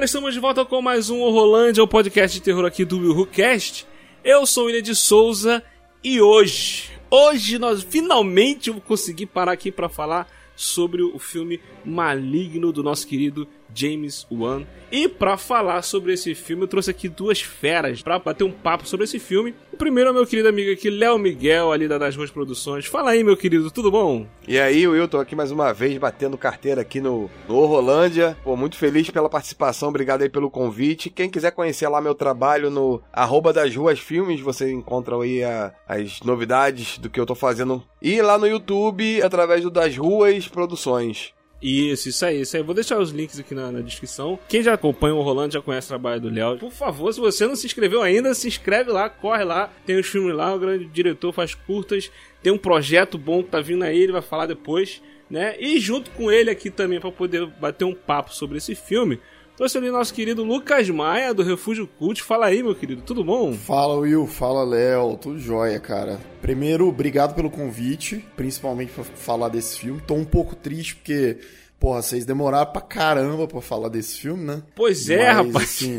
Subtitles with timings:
[0.00, 3.26] Galera, estamos de volta com mais um Horrorlândia, o podcast de terror aqui do Will
[3.26, 3.86] Cast.
[4.24, 5.62] Eu sou o William de Souza
[6.02, 12.72] e hoje, hoje nós finalmente vamos conseguir parar aqui para falar sobre o filme Maligno
[12.72, 14.64] do nosso querido James Wan.
[14.92, 18.86] E para falar sobre esse filme, eu trouxe aqui duas feras para bater um papo
[18.86, 19.54] sobre esse filme.
[19.72, 22.86] O primeiro é meu querido amigo aqui, Léo Miguel, ali da Das Ruas Produções.
[22.86, 24.26] Fala aí, meu querido, tudo bom?
[24.48, 28.36] E aí, Will, tô aqui mais uma vez batendo carteira aqui no, no Horrolândia.
[28.42, 31.08] Pô, muito feliz pela participação, obrigado aí pelo convite.
[31.08, 35.72] Quem quiser conhecer lá meu trabalho no arroba das ruas filmes, você encontra aí a,
[35.88, 37.82] as novidades do que eu tô fazendo.
[38.02, 41.32] E lá no YouTube, através do Das Ruas Produções.
[41.62, 42.62] Isso, isso aí, isso aí.
[42.62, 44.38] Vou deixar os links aqui na, na descrição.
[44.48, 46.58] Quem já acompanha o Rolando já conhece o trabalho do Léo.
[46.58, 49.70] Por favor, se você não se inscreveu ainda, se inscreve lá, corre lá.
[49.84, 52.10] Tem os filmes lá, o grande diretor faz curtas.
[52.42, 55.54] Tem um projeto bom que tá vindo aí, ele vai falar depois, né?
[55.60, 59.20] E junto com ele aqui também, para poder bater um papo sobre esse filme,
[59.62, 62.22] ali nosso querido Lucas Maia, do Refúgio Cult.
[62.22, 63.52] Fala aí, meu querido, tudo bom?
[63.52, 64.26] Fala, Will.
[64.26, 65.16] Fala, Léo.
[65.16, 66.18] Tudo jóia, cara.
[66.40, 70.00] Primeiro, obrigado pelo convite, principalmente pra falar desse filme.
[70.06, 71.38] Tô um pouco triste porque,
[71.78, 74.62] porra, vocês demoraram pra caramba pra falar desse filme, né?
[74.74, 75.64] Pois é, Mas, rapaz.
[75.64, 75.98] Assim,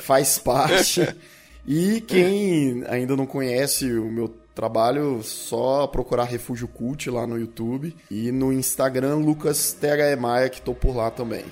[0.00, 1.06] faz parte.
[1.70, 7.94] E quem ainda não conhece o meu trabalho, só procurar Refúgio Cult lá no YouTube.
[8.10, 11.44] E no Instagram, Lucas THE Maia, que tô por lá também.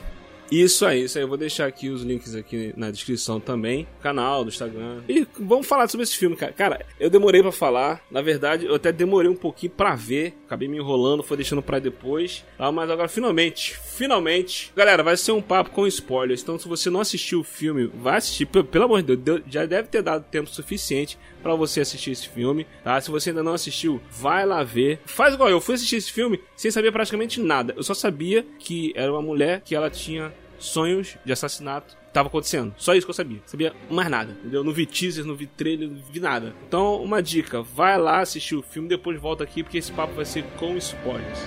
[0.50, 1.24] Isso aí, isso aí.
[1.24, 3.86] Eu vou deixar aqui os links aqui na descrição também.
[4.00, 5.02] Canal, do Instagram.
[5.08, 6.52] E vamos falar sobre esse filme, cara.
[6.52, 8.00] Cara, eu demorei pra falar.
[8.10, 10.34] Na verdade, eu até demorei um pouquinho pra ver.
[10.46, 12.44] Acabei me enrolando, foi deixando pra depois.
[12.56, 12.70] Tá?
[12.70, 14.72] Mas agora, finalmente, finalmente.
[14.76, 16.42] Galera, vai ser um papo com spoilers.
[16.42, 18.46] Então, se você não assistiu o filme, vai assistir.
[18.46, 22.28] Pelo, pelo amor de Deus, já deve ter dado tempo suficiente para você assistir esse
[22.28, 23.00] filme, tá?
[23.00, 24.98] Se você ainda não assistiu, vai lá ver.
[25.06, 27.72] Faz igual eu, fui assistir esse filme sem saber praticamente nada.
[27.76, 32.74] Eu só sabia que era uma mulher que ela tinha sonhos de assassinato tava acontecendo.
[32.78, 33.40] Só isso que eu sabia.
[33.44, 34.64] Sabia mais nada, entendeu?
[34.64, 36.54] Não vi teaser, não vi trailer, não vi nada.
[36.66, 40.24] Então, uma dica, vai lá assistir o filme, depois volta aqui porque esse papo vai
[40.24, 41.46] ser com spoilers.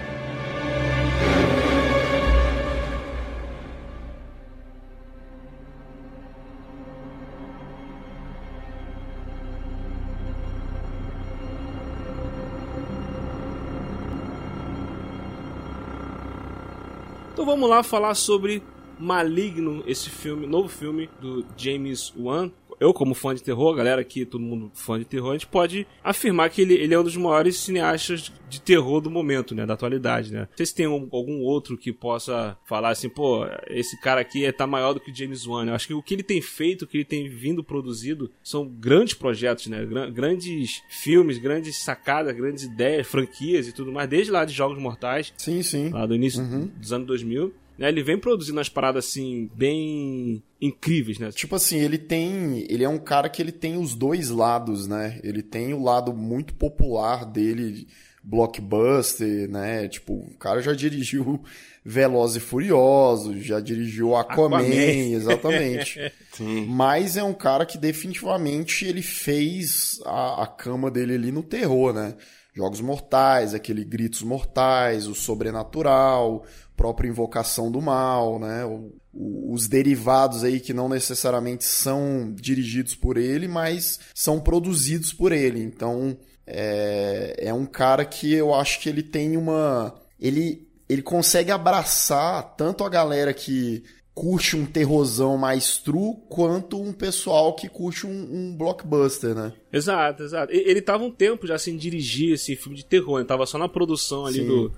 [17.33, 18.61] Então vamos lá falar sobre
[18.99, 22.51] Maligno, esse filme, novo filme do James Wan.
[22.79, 25.85] Eu, como fã de terror, galera aqui, todo mundo fã de terror, a gente pode
[26.01, 29.65] afirmar que ele, ele é um dos maiores cineastas de terror do momento, né?
[29.65, 30.41] Da atualidade, né?
[30.49, 34.45] Não sei se tem um- algum outro que possa falar assim, pô, esse cara aqui
[34.45, 35.65] é, tá maior do que o James Wan.
[35.65, 35.71] né?
[35.71, 38.65] Eu acho que o que ele tem feito, o que ele tem vindo produzido, são
[38.65, 39.85] grandes projetos, né?
[39.85, 44.77] Gran- grandes filmes, grandes sacadas, grandes ideias, franquias e tudo mais, desde lá de Jogos
[44.81, 45.89] Mortais, Sim, sim.
[45.89, 46.41] lá do início
[46.77, 47.53] dos anos 2000.
[47.79, 51.31] Né, ele vem produzindo umas paradas assim, bem incríveis, né?
[51.31, 52.65] Tipo assim, ele tem.
[52.69, 55.17] Ele é um cara que ele tem os dois lados, né?
[55.23, 57.87] Ele tem o lado muito popular dele,
[58.21, 59.87] blockbuster, né?
[59.87, 61.41] Tipo, o cara já dirigiu
[61.85, 64.75] Veloz e Furioso, já dirigiu Aquaman, Aquaman.
[65.15, 66.11] exatamente.
[66.35, 66.65] Sim.
[66.65, 71.93] Mas é um cara que definitivamente ele fez a, a cama dele ali no terror,
[71.93, 72.17] né?
[72.53, 76.43] Jogos Mortais, aquele Gritos Mortais, o Sobrenatural,
[76.79, 78.63] própria Invocação do Mal, né?
[78.63, 85.11] O- o- os derivados aí que não necessariamente são dirigidos por ele, mas são produzidos
[85.11, 85.61] por ele.
[85.61, 86.17] Então
[86.47, 89.93] é, é um cara que eu acho que ele tem uma.
[90.19, 93.83] Ele, ele consegue abraçar tanto a galera que
[94.13, 99.53] curte um terrorzão mais true, quanto um pessoal que curte um, um blockbuster, né?
[99.71, 100.51] Exato, exato.
[100.51, 103.69] Ele tava um tempo já sem dirigir esse filme de terror, ele tava só na
[103.69, 104.47] produção ali Sim.
[104.47, 104.73] do.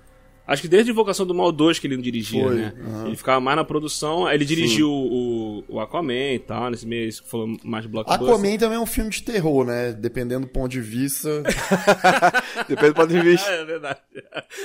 [0.48, 2.74] Acho que desde Invocação do Mal 2 que ele não dirigia, Foi, né?
[2.78, 3.08] aham.
[3.08, 7.30] Ele ficava mais na produção, ele dirigiu o, o Aquaman e tal, nesse meio que
[7.30, 8.28] falou mais blockbuster.
[8.28, 9.94] Aquaman também é um filme de terror, né?
[9.94, 11.44] Dependendo do ponto de vista.
[12.68, 13.50] Depende do ponto de vista.
[13.50, 14.00] É verdade.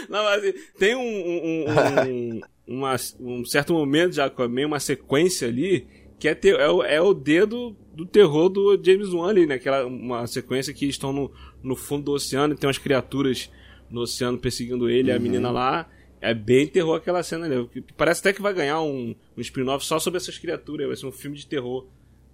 [0.08, 2.40] Não, mas tem um, um, um,
[2.79, 5.87] uma- um certo momento de Aquaman, uma sequência ali,
[6.19, 9.55] que é, ter, é, o, é o dedo do terror do James Wan ali, né?
[9.56, 11.31] Aquela, uma sequência que estão no,
[11.62, 13.50] no fundo do oceano e tem umas criaturas
[13.90, 15.86] no oceano perseguindo ele, e a menina lá.
[16.20, 17.68] É bem terror aquela cena ali.
[17.96, 20.86] Parece até que vai ganhar um, um spin-off só sobre essas criaturas.
[20.86, 21.86] Vai ser um filme de terror.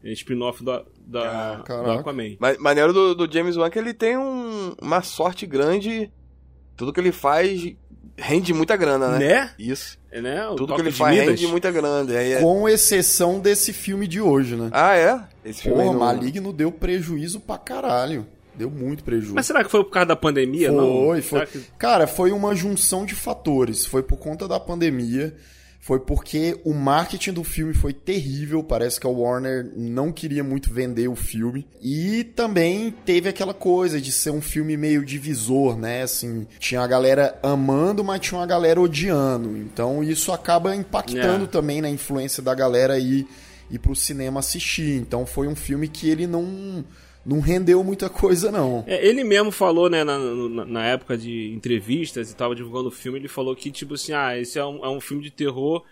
[0.04, 2.00] É, spin-off da, da, Ah, do caraca.
[2.00, 2.36] Aquaman.
[2.38, 6.10] Mas maneiro do, do James Wan é que ele tem um- uma sorte grande.
[6.76, 7.74] Tudo que ele faz
[8.16, 9.18] rende muita grana, né?
[9.18, 9.50] Né?
[9.58, 9.98] Isso.
[10.10, 10.46] É, né?
[10.48, 11.28] O Tudo que ele faz Midas.
[11.40, 12.10] rende muita grana.
[12.18, 14.70] Aí é- Com exceção desse filme de hoje, né?
[14.72, 15.20] Ah, é?
[15.44, 18.26] Esse filme Porra, não- Maligno deu prejuízo pra caralho.
[18.54, 19.34] Deu muito prejuízo.
[19.34, 20.70] Mas será que foi por causa da pandemia?
[20.70, 21.06] não?
[21.06, 21.60] Foi, Será foi.
[21.60, 23.86] que- Cara, foi uma junção de fatores.
[23.86, 25.34] Foi por conta da pandemia.
[25.84, 28.62] Foi porque o marketing do filme foi terrível.
[28.62, 31.66] Parece que a Warner não queria muito vender o filme.
[31.82, 36.02] E também teve aquela coisa de ser um filme meio divisor, né?
[36.02, 39.56] Assim, tinha a galera amando, mas tinha uma galera odiando.
[39.56, 41.48] Então isso acaba impactando É.
[41.48, 43.26] também na influência da galera aí
[43.68, 44.94] ir pro cinema assistir.
[45.00, 46.84] Então foi um filme que ele não,
[47.24, 48.84] não rendeu muita coisa, não.
[48.86, 52.92] É, ele mesmo falou, né, na, na, na época de entrevistas e tava divulgando o
[52.92, 55.84] filme, ele falou que, tipo assim, ah, esse é um, é um filme de terror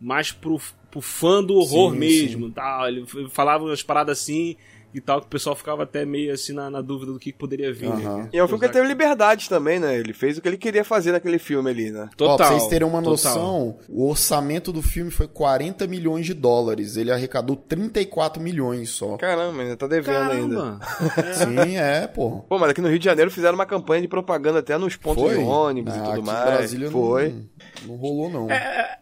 [0.00, 0.60] mais pro,
[0.90, 2.50] pro fã do horror Sim, mesmo.
[2.50, 2.88] Tal.
[2.88, 4.56] Ele falava umas paradas assim
[4.94, 7.72] e tal, que o pessoal ficava até meio assim na, na dúvida do que poderia
[7.72, 7.88] vir.
[7.88, 8.18] Aham.
[8.18, 8.28] né?
[8.32, 9.96] E é um filme que teve liberdade também, né?
[9.98, 12.08] Ele fez o que ele queria fazer naquele filme ali, né?
[12.16, 12.34] Total.
[12.34, 13.10] Ó, pra vocês terem uma total.
[13.34, 16.96] noção, o orçamento do filme foi 40 milhões de dólares.
[16.96, 19.16] Ele arrecadou 34 milhões só.
[19.16, 20.54] Caramba, ainda tá devendo ainda.
[20.56, 20.80] Caramba!
[21.34, 22.40] Sim, é, pô.
[22.48, 25.22] Pô, mas aqui no Rio de Janeiro fizeram uma campanha de propaganda até nos pontos
[25.22, 25.34] Foi?
[25.38, 26.44] de ônibus Ah, e tudo aqui em mais.
[26.44, 27.28] Brasília Foi.
[27.30, 28.50] Não, não rolou, não.
[28.50, 28.98] É,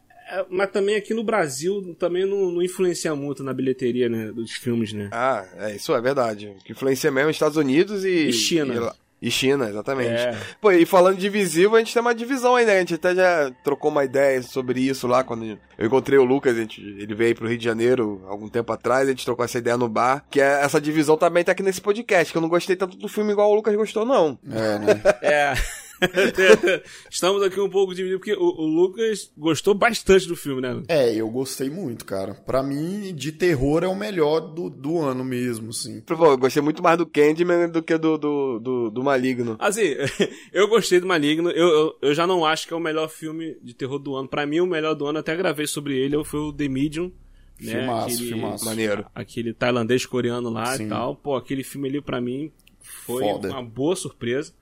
[0.51, 4.93] mas também aqui no Brasil também não, não influencia muito na bilheteria né, dos filmes,
[4.93, 5.09] né?
[5.13, 6.49] Ah, é, isso é verdade.
[6.49, 8.29] O que influencia mesmo é Estados Unidos e...
[8.29, 8.95] E China.
[9.21, 10.21] E, e China, exatamente.
[10.21, 10.37] É.
[10.61, 12.77] Pô, e falando de visível, a gente tem uma divisão aí, né?
[12.77, 16.57] A gente até já trocou uma ideia sobre isso lá, quando eu encontrei o Lucas,
[16.57, 19.45] a gente, ele veio aí pro Rio de Janeiro algum tempo atrás, a gente trocou
[19.45, 22.43] essa ideia no bar, que é, essa divisão também tá aqui nesse podcast, que eu
[22.43, 24.37] não gostei tanto do filme igual o Lucas gostou, não.
[24.51, 25.03] É, né?
[25.23, 25.55] É.
[27.11, 30.83] Estamos aqui um pouco divididos, porque o, o Lucas gostou bastante do filme, né?
[30.89, 32.35] É, eu gostei muito, cara.
[32.35, 36.01] Pra mim, de terror é o melhor do, do ano mesmo, assim.
[36.01, 39.57] Pô, eu gostei muito mais do Candyman do que do, do, do, do Maligno.
[39.59, 39.95] Assim,
[40.53, 41.51] eu gostei do Maligno.
[41.51, 44.29] Eu, eu, eu já não acho que é o melhor filme de terror do ano.
[44.29, 47.13] Pra mim, o melhor do ano, até gravei sobre ele, foi o The Medium.
[47.61, 47.73] Né?
[47.73, 48.65] Filmaço, aquele, filmaço.
[48.65, 49.07] Maneiro.
[49.15, 50.87] Aquele tailandês coreano lá Sim.
[50.87, 51.15] e tal.
[51.15, 52.51] Pô, aquele filme ali pra mim
[52.81, 53.51] foi Foda.
[53.51, 54.53] uma boa surpresa.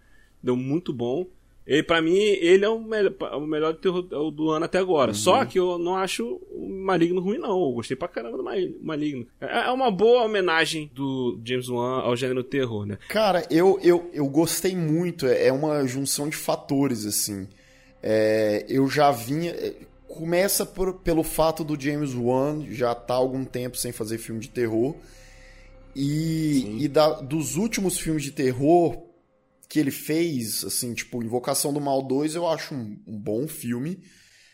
[0.43, 1.27] Deu muito bom.
[1.67, 5.11] E pra mim, ele é o, melhor o melhor terror do ano até agora.
[5.13, 5.15] Uhum.
[5.15, 7.51] Só que eu não acho o Maligno ruim, não.
[7.51, 8.53] Eu gostei pra caramba do Ma-
[8.83, 9.27] Maligno.
[9.41, 12.99] É é uma boa homenagem do James Wan ao gênero terror, né?
[13.09, 15.27] Cara, eu, eu, eu gostei muito.
[15.27, 17.47] É é uma junção de fatores, assim.
[18.03, 19.51] É, eu já vinha.
[19.53, 19.75] é,
[20.09, 24.41] Começa por- pelo fato do James Wan já tá há algum tempo sem fazer filme
[24.41, 24.97] de terror.
[25.95, 28.97] E, e da- dos últimos filmes de terror
[29.71, 34.03] que ele fez, assim, tipo, Invocação do Mal 2, eu acho um, um bom filme.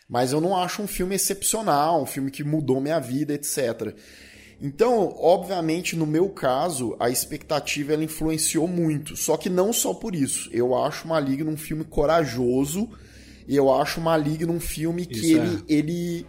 [0.07, 3.95] Mas eu não acho um filme excepcional, um filme que mudou minha vida, etc.
[4.61, 9.17] Então, obviamente, no meu caso, a expectativa ela influenciou muito.
[9.17, 10.49] Só que não só por isso.
[10.53, 12.87] Eu acho Maligno um filme corajoso.
[13.47, 16.25] E eu acho Maligno um filme que Isso ele, ele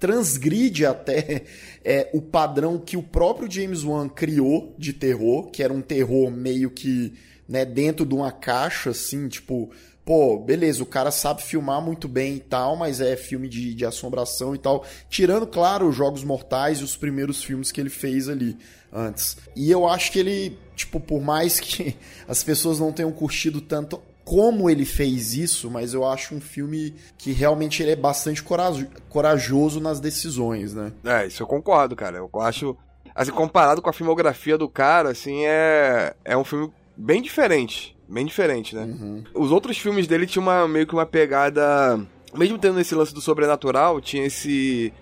[0.00, 1.44] transgride até
[1.84, 6.30] é, o padrão que o próprio James Wan criou de terror, que era um terror
[6.30, 7.12] meio que
[7.48, 9.70] né, dentro de uma caixa, assim, tipo,
[10.04, 13.84] pô, beleza, o cara sabe filmar muito bem e tal, mas é filme de, de
[13.84, 14.84] assombração e tal.
[15.10, 18.56] Tirando, claro, os Jogos Mortais e os primeiros filmes que ele fez ali
[18.92, 19.36] antes.
[19.54, 21.96] E eu acho que ele, tipo, por mais que
[22.28, 26.94] as pessoas não tenham curtido tanto como ele fez isso, mas eu acho um filme
[27.16, 30.92] que realmente ele é bastante coraj- corajoso nas decisões, né?
[31.04, 32.18] É, isso eu concordo, cara.
[32.18, 32.76] Eu acho.
[33.14, 36.12] Assim, comparado com a filmografia do cara, assim, é.
[36.24, 37.96] É um filme bem diferente.
[38.08, 39.24] Bem diferente, né?
[39.34, 42.00] Os outros filmes dele tinham uma, meio que uma pegada.
[42.34, 44.92] Mesmo tendo esse lance do sobrenatural, tinha esse.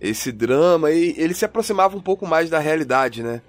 [0.00, 3.42] Esse drama, e ele se aproximava um pouco mais da realidade, né?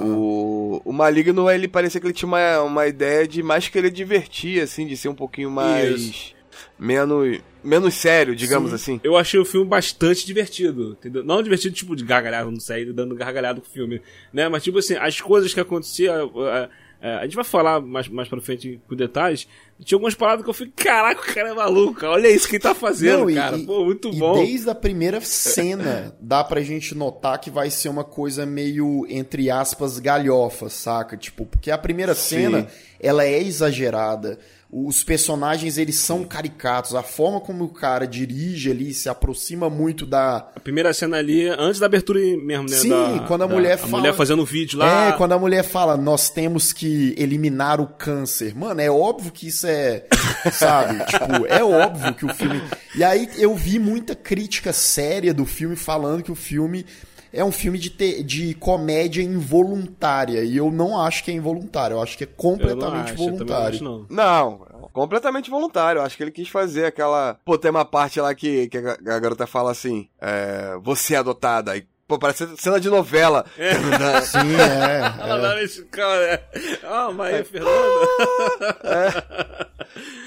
[0.00, 4.60] O, o Maligno, ele parecia que ele tinha uma, uma ideia de mais querer divertir,
[4.60, 6.00] assim, de ser um pouquinho mais.
[6.00, 6.34] Isso.
[6.76, 7.40] Menos.
[7.62, 8.74] Menos sério, digamos Sim.
[8.74, 9.00] assim.
[9.04, 11.22] Eu achei o filme bastante divertido, entendeu?
[11.22, 14.48] Não divertido, tipo, de gargalhada, não sair dando gargalhada com o filme, né?
[14.48, 16.32] Mas, tipo assim, as coisas que aconteciam...
[16.48, 16.68] é,
[17.02, 19.48] é, a gente vai falar mais, mais pra frente com detalhes.
[19.84, 22.62] Tinha algumas paradas que eu fiquei, caraca, o cara é maluco, olha isso que ele
[22.62, 23.56] tá fazendo, Não, e- cara.
[23.58, 24.34] e- Pô, muito e bom.
[24.34, 29.50] desde a primeira cena dá pra gente notar que vai ser uma coisa meio, entre
[29.50, 31.16] aspas, galhofa, saca?
[31.16, 32.68] Tipo, porque a primeira cena,
[33.00, 34.38] ela é exagerada.
[34.74, 40.06] Os personagens eles são caricatos, a forma como o cara dirige ali se aproxima muito
[40.06, 40.36] da.
[40.56, 42.76] A primeira cena ali, antes da abertura mesmo, né?
[42.76, 43.98] Sim, da, quando a da, mulher a fala.
[43.98, 45.08] mulher fazendo o vídeo lá.
[45.08, 48.54] É, quando a mulher fala, nós temos que eliminar o câncer.
[48.56, 50.06] Mano, é óbvio que isso é.
[50.54, 51.04] sabe?
[51.04, 52.62] tipo, é óbvio que o filme.
[52.96, 56.86] E aí eu vi muita crítica séria do filme falando que o filme
[57.32, 60.44] é um filme de, te, de comédia involuntária.
[60.44, 63.82] E eu não acho que é involuntário, eu acho que é completamente acho, voluntário.
[63.82, 64.58] Não, não,
[64.92, 66.02] completamente voluntário.
[66.02, 67.38] Acho que ele quis fazer aquela.
[67.44, 71.76] Pô, tem uma parte lá que, que a garota fala assim: é, Você é adotada.
[71.76, 73.46] E Pô, parece cena de novela.
[73.56, 73.72] É.
[74.20, 75.22] Sim, é.
[75.22, 76.46] Ela dá nesse cara.
[76.84, 77.44] Ah, mas é.
[77.44, 77.72] Fernanda.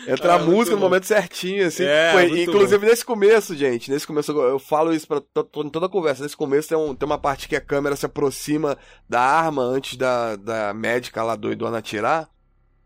[0.07, 0.11] É.
[0.11, 1.83] Entra ah, a música no momento certinho, assim.
[1.83, 2.87] É, Pô, inclusive bom.
[2.87, 3.91] nesse começo, gente.
[3.91, 6.23] Nesse começo, eu falo isso pra em toda a conversa.
[6.23, 8.75] Nesse começo tem, um, tem uma parte que a câmera se aproxima
[9.07, 12.27] da arma antes da, da médica lá doidona atirar.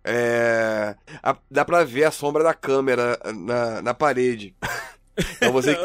[0.03, 4.53] É, a, dá pra ver a sombra da câmera na, na parede.
[5.38, 5.78] Então você.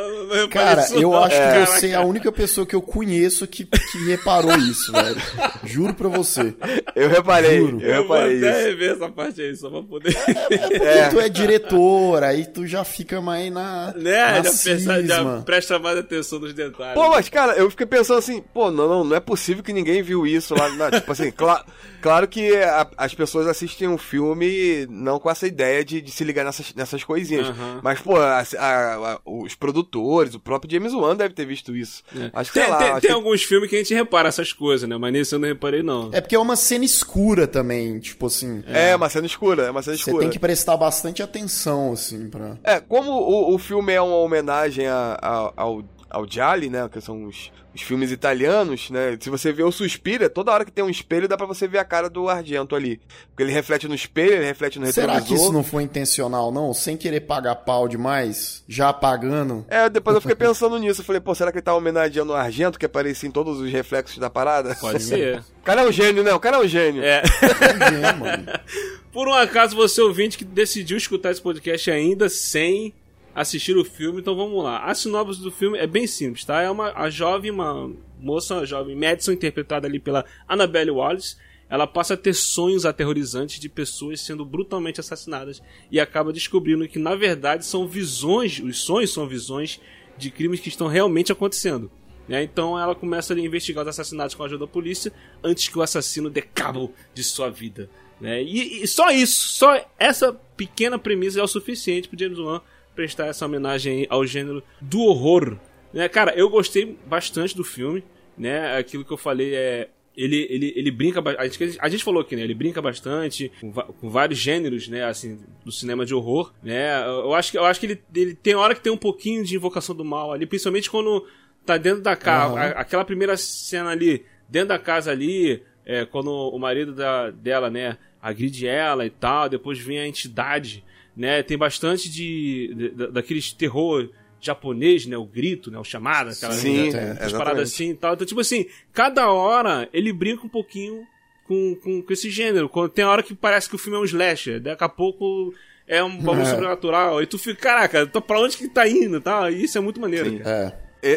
[0.51, 4.57] Cara, eu acho que você é a única pessoa que eu conheço que, que reparou
[4.57, 5.17] isso, velho.
[5.65, 6.55] Juro pra você.
[6.95, 7.61] Eu reparei.
[7.61, 7.81] Juro.
[7.81, 8.69] Eu, eu reparei vou até isso.
[8.69, 10.17] rever essa parte aí, só pra poder.
[10.17, 11.09] É, é porque é.
[11.09, 13.93] tu é diretor, aí tu já fica mais na.
[13.97, 16.95] Né, na já, pensa, já presta mais atenção nos detalhes.
[16.95, 20.03] Pô, mas, cara, eu fiquei pensando assim, pô, não, não, não é possível que ninguém
[20.03, 20.69] viu isso lá.
[20.71, 21.65] Na, tipo assim, cla
[22.05, 26.23] claro que a, as pessoas assistem um filme não com essa ideia de, de se
[26.23, 27.49] ligar nessas, nessas coisinhas.
[27.49, 27.81] Uhum.
[27.83, 32.03] Mas, pô, a, a, os produtores, o próprio James Wan deve ter visto isso.
[32.15, 32.31] É.
[32.35, 33.17] Acho que, tem, lá, tem, acho tem que...
[33.17, 34.99] alguns filmes que a gente repara essas coisas, né?
[34.99, 36.11] Mas nesse eu não reparei, não.
[36.13, 38.63] É porque é uma cena escura também, tipo assim.
[38.67, 40.17] É, é uma cena escura, é uma cena escura.
[40.17, 42.59] Você tem que prestar bastante atenção, assim, pra...
[42.63, 45.83] É, como o, o filme é uma homenagem a, a, ao,
[46.15, 46.89] ao Jali, né?
[46.89, 49.19] Que são os os filmes italianos, né?
[49.21, 51.79] Se você vê o Suspira, toda hora que tem um espelho dá para você ver
[51.79, 53.01] a cara do Argento ali.
[53.29, 55.17] Porque ele reflete no espelho, ele reflete no retrovisor.
[55.17, 56.73] Será que isso não foi intencional, não?
[56.73, 58.63] Sem querer pagar pau demais?
[58.69, 59.67] Já apagando?
[59.69, 61.01] É, depois eu fiquei pensando nisso.
[61.01, 63.71] Eu falei, pô, será que ele tá homenageando o Argento, que aparecia em todos os
[63.71, 64.77] reflexos da parada?
[64.77, 65.41] Pode ser.
[65.61, 66.33] O cara é um gênio, né?
[66.33, 67.03] O cara é um gênio.
[67.03, 67.23] É.
[67.23, 68.47] é mano.
[69.13, 72.93] Por um acaso, você ouvinte que decidiu escutar esse podcast ainda sem
[73.35, 74.85] assistir o filme, então vamos lá.
[74.85, 76.63] A sinopse do filme é bem simples, tá?
[76.63, 81.37] É uma a jovem, uma moça, a jovem Madison, interpretada ali pela Annabelle Wallace,
[81.69, 86.99] ela passa a ter sonhos aterrorizantes de pessoas sendo brutalmente assassinadas e acaba descobrindo que
[86.99, 89.81] na verdade são visões, os sonhos são visões
[90.17, 91.91] de crimes que estão realmente acontecendo.
[92.29, 92.43] Né?
[92.43, 95.13] Então ela começa a investigar os assassinatos com a ajuda da polícia
[95.43, 97.91] antes que o assassino dê cabo de sua vida.
[98.21, 98.43] Né?
[98.43, 102.63] E, e só isso, só essa pequena premissa é o suficiente para James Wan
[102.95, 105.57] prestar essa homenagem ao gênero do horror.
[105.93, 106.09] Né?
[106.09, 108.05] Cara, eu gostei bastante do filme,
[108.37, 108.77] né?
[108.77, 112.37] Aquilo que eu falei é ele, ele, ele brinca a gente, a gente falou aqui,
[112.37, 112.43] né?
[112.43, 115.05] Ele brinca bastante com, com, vários gêneros, né?
[115.05, 117.05] Assim, do cinema de horror, né?
[117.05, 119.57] Eu acho que, eu acho que ele, ele tem hora que tem um pouquinho de
[119.57, 121.27] invocação do mal ali, principalmente quando
[121.67, 122.73] tá dentro da casa, uhum.
[122.77, 127.99] aquela primeira cena ali, dentro da casa ali, é, quando o marido da, dela, né,
[128.23, 130.85] agride ela e tal, depois vem a entidade
[131.17, 131.43] né?
[131.43, 134.09] Tem bastante de, de, de daqueles terror
[134.41, 135.17] japonês, né?
[135.17, 135.79] O grito, né?
[135.79, 137.17] O chamado, aquela Sim, né?
[137.21, 138.15] é, paradas assim e tal.
[138.15, 141.07] Então, tipo assim, cada hora ele brinca um pouquinho
[141.45, 142.69] com, com, com esse gênero.
[142.69, 145.55] Quando tem hora que parece que o filme é um slasher, daqui a pouco
[145.87, 146.51] é um bagulho é.
[146.51, 147.23] sobrenatural.
[147.23, 149.51] E tu fica, caraca, tô pra onde que tá indo, tá?
[149.51, 150.31] E isso é muito maneiro.
[150.31, 150.73] Sim, é.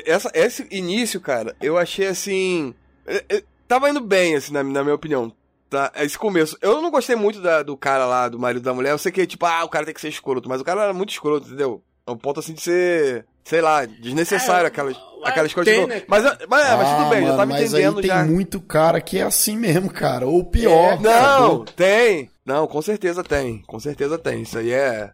[0.05, 2.75] Essa, esse início, cara, eu achei assim.
[3.05, 5.33] Eu, eu, tava indo bem, assim, na, na minha opinião.
[5.69, 6.57] Tá, esse começo.
[6.61, 8.91] Eu não gostei muito da, do cara lá, do marido da mulher.
[8.91, 10.93] Eu sei que, tipo, ah, o cara tem que ser escroto, mas o cara era
[10.93, 11.83] muito escroto, entendeu?
[12.05, 14.95] É um ponto assim de ser, sei lá, desnecessário é, aquelas,
[15.25, 15.73] aquelas coisas.
[15.73, 16.03] Tem, né?
[16.07, 17.99] Mas, mas, mas, ah, mas, tudo bem, mano, já tá me mas entendendo.
[17.99, 18.23] Aí já.
[18.23, 20.25] tem muito cara que é assim mesmo, cara.
[20.25, 20.93] Ou pior.
[20.93, 22.31] É, não, tem.
[22.45, 23.61] Não, com certeza tem.
[23.67, 24.43] Com certeza tem.
[24.43, 25.11] Isso aí é.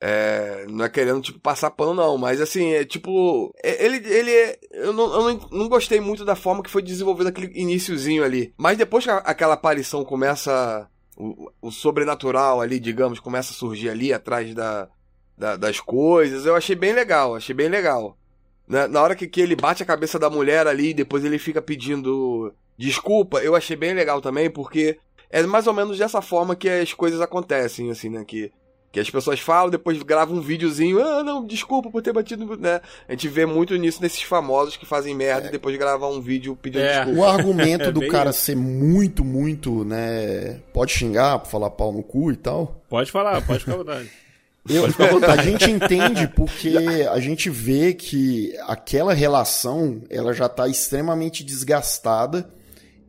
[0.00, 2.18] É, não é querendo, tipo, passar pano, não.
[2.18, 3.52] Mas, assim, é tipo...
[3.62, 4.58] É, ele, ele é...
[4.72, 8.52] Eu, não, eu não, não gostei muito da forma que foi desenvolvido aquele iníciozinho ali.
[8.56, 10.88] Mas depois que a, aquela aparição começa...
[11.16, 14.88] O, o, sobrenatural ali, digamos, começa a surgir ali atrás da,
[15.38, 16.44] da, das coisas.
[16.44, 18.18] Eu achei bem legal, achei bem legal.
[18.66, 21.62] Na, na hora que, que ele bate a cabeça da mulher ali, depois ele fica
[21.62, 24.98] pedindo desculpa, eu achei bem legal também, porque
[25.30, 28.24] é mais ou menos dessa forma que as coisas acontecem, assim, né?
[28.24, 28.52] Que
[28.94, 32.80] que as pessoas falam, depois gravam um videozinho, ah, não, desculpa por ter batido, né?
[33.08, 35.48] A gente vê muito nisso nesses famosos que fazem merda é.
[35.48, 36.98] e depois gravam um vídeo pedindo é.
[36.98, 37.18] desculpa.
[37.18, 38.42] O argumento é do cara isso.
[38.42, 40.60] ser muito, muito, né?
[40.72, 42.80] Pode xingar, falar pau no cu e tal.
[42.88, 44.08] Pode falar, pode ficar à vontade.
[44.66, 44.84] Eu,
[45.28, 46.74] a gente entende porque
[47.10, 52.48] a gente vê que aquela relação ela já está extremamente desgastada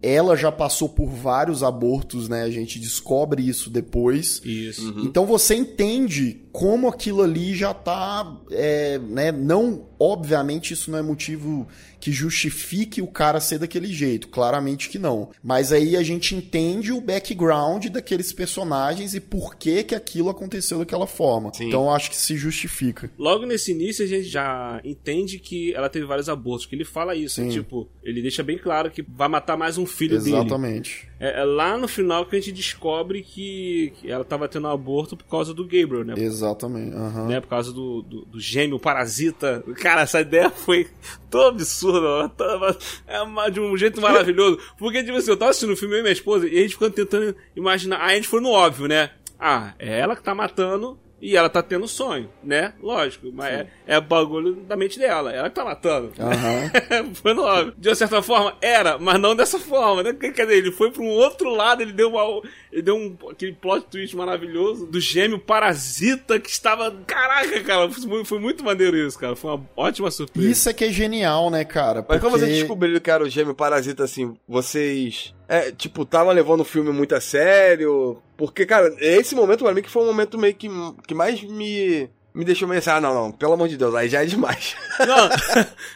[0.06, 2.44] ela já passou por vários abortos, né?
[2.44, 4.42] A gente descobre isso depois.
[4.44, 4.94] Isso.
[5.04, 9.32] Então você entende como aquilo ali já tá, é, né?
[9.32, 11.68] Não, obviamente isso não é motivo
[12.00, 15.32] que justifique o cara ser daquele jeito, claramente que não.
[15.44, 20.80] Mas aí a gente entende o background daqueles personagens e por que que aquilo aconteceu
[20.80, 21.52] daquela forma.
[21.54, 21.68] Sim.
[21.68, 23.10] Então eu acho que se justifica.
[23.18, 27.16] Logo nesse início a gente já entende que ela teve vários abortos, que ele fala
[27.16, 27.50] isso, Sim.
[27.50, 30.36] tipo, ele deixa bem claro que vai matar mais um filho dele.
[30.36, 31.08] Exatamente.
[31.20, 34.72] É, é lá no final que a gente descobre que, que ela tava tendo um
[34.72, 36.14] aborto por causa do Gabriel, né?
[36.18, 36.96] Exatamente.
[36.96, 37.28] aham.
[37.28, 39.64] né, por causa do, do, do gêmeo parasita.
[39.78, 40.88] Cara, essa ideia foi
[41.30, 44.60] tão absurda, ela tava- é uma- de um jeito maravilhoso.
[44.78, 46.74] Porque, tipo assim, eu tava assistindo o filme eu e minha esposa e a gente
[46.74, 48.02] ficando tentando imaginar.
[48.02, 49.12] Aí a gente foi no óbvio, né?
[49.40, 52.74] Ah, é ela que tá matando e ela tá tendo sonho, né?
[52.82, 56.12] Lógico, mas é, é bagulho da mente dela, ela que tá matando.
[56.20, 56.72] Aham.
[57.16, 57.74] foi no óbvio.
[57.78, 60.14] De uma certa forma, era, mas não dessa forma, né?
[60.14, 62.42] Quer dizer, ele foi pra um outro lado, ele deu uma.
[62.72, 66.92] Ele deu um, aquele plot twist maravilhoso do gêmeo parasita que estava.
[67.08, 69.36] Caraca, cara, foi, foi muito maneiro isso, cara.
[69.36, 70.50] Foi uma ótima surpresa.
[70.50, 72.06] Isso é que é genial, né, cara?
[72.08, 75.34] Mas como Porque- vocês descobriram que era o gêmeo parasita, assim, vocês.
[75.48, 78.22] É, tipo, estavam levando o filme muito a sério?
[78.36, 80.68] Porque, cara, esse momento pra mim que foi um momento meio que,
[81.08, 82.10] que mais me.
[82.34, 84.76] Me deixou meio assim, ah, não, não, pelo amor de Deus, aí já é demais.
[85.08, 85.30] Não,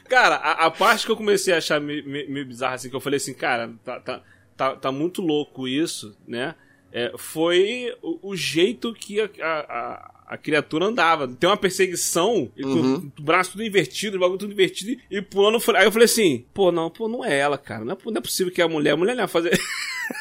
[0.08, 3.02] cara, a, a parte que eu comecei a achar meio- meio bizarra, assim, que eu
[3.02, 4.24] falei assim, cara, tá, tá,
[4.56, 6.56] tá, tá muito louco isso, né?
[6.94, 11.28] É, foi o, o jeito que a, a, a- criatura andava.
[11.28, 13.12] Tem uma perseguição, e com Uhum.
[13.20, 15.62] o braço tudo invertido, o bagulho tudo invertido, e pulando.
[15.76, 17.84] Aí eu falei assim, pô, não, pô, não é ela, cara.
[17.84, 19.52] Não é, não é possível que a mulher, a mulher não ia fazer.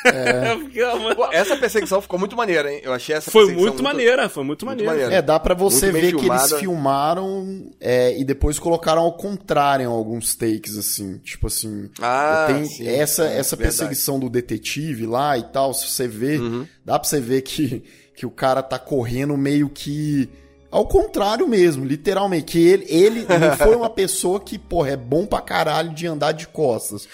[0.04, 2.80] Mulher- Pô, essa perseguição ficou muito maneira, hein?
[2.84, 5.14] Eu achei essa foi perseguição muito, maneira, foi muito, muito maneira.
[5.14, 6.58] É, dá pra você Muito ver que eles filmada.
[6.58, 11.18] filmaram é, e depois colocaram ao contrário em alguns takes, assim.
[11.18, 11.88] Tipo assim.
[12.00, 13.78] Ah, tem sim, essa, sim, essa verdade.
[13.78, 16.66] perseguição do detetive lá e tal, se você vê, Uhum.
[16.84, 17.82] dá pra você ver que,
[18.18, 20.28] que o cara tá correndo meio que.
[20.72, 22.46] Ao contrário mesmo, literalmente.
[22.46, 26.32] Que ele, ele não foi uma pessoa que, porra, é bom pra caralho de andar
[26.32, 27.08] de costas.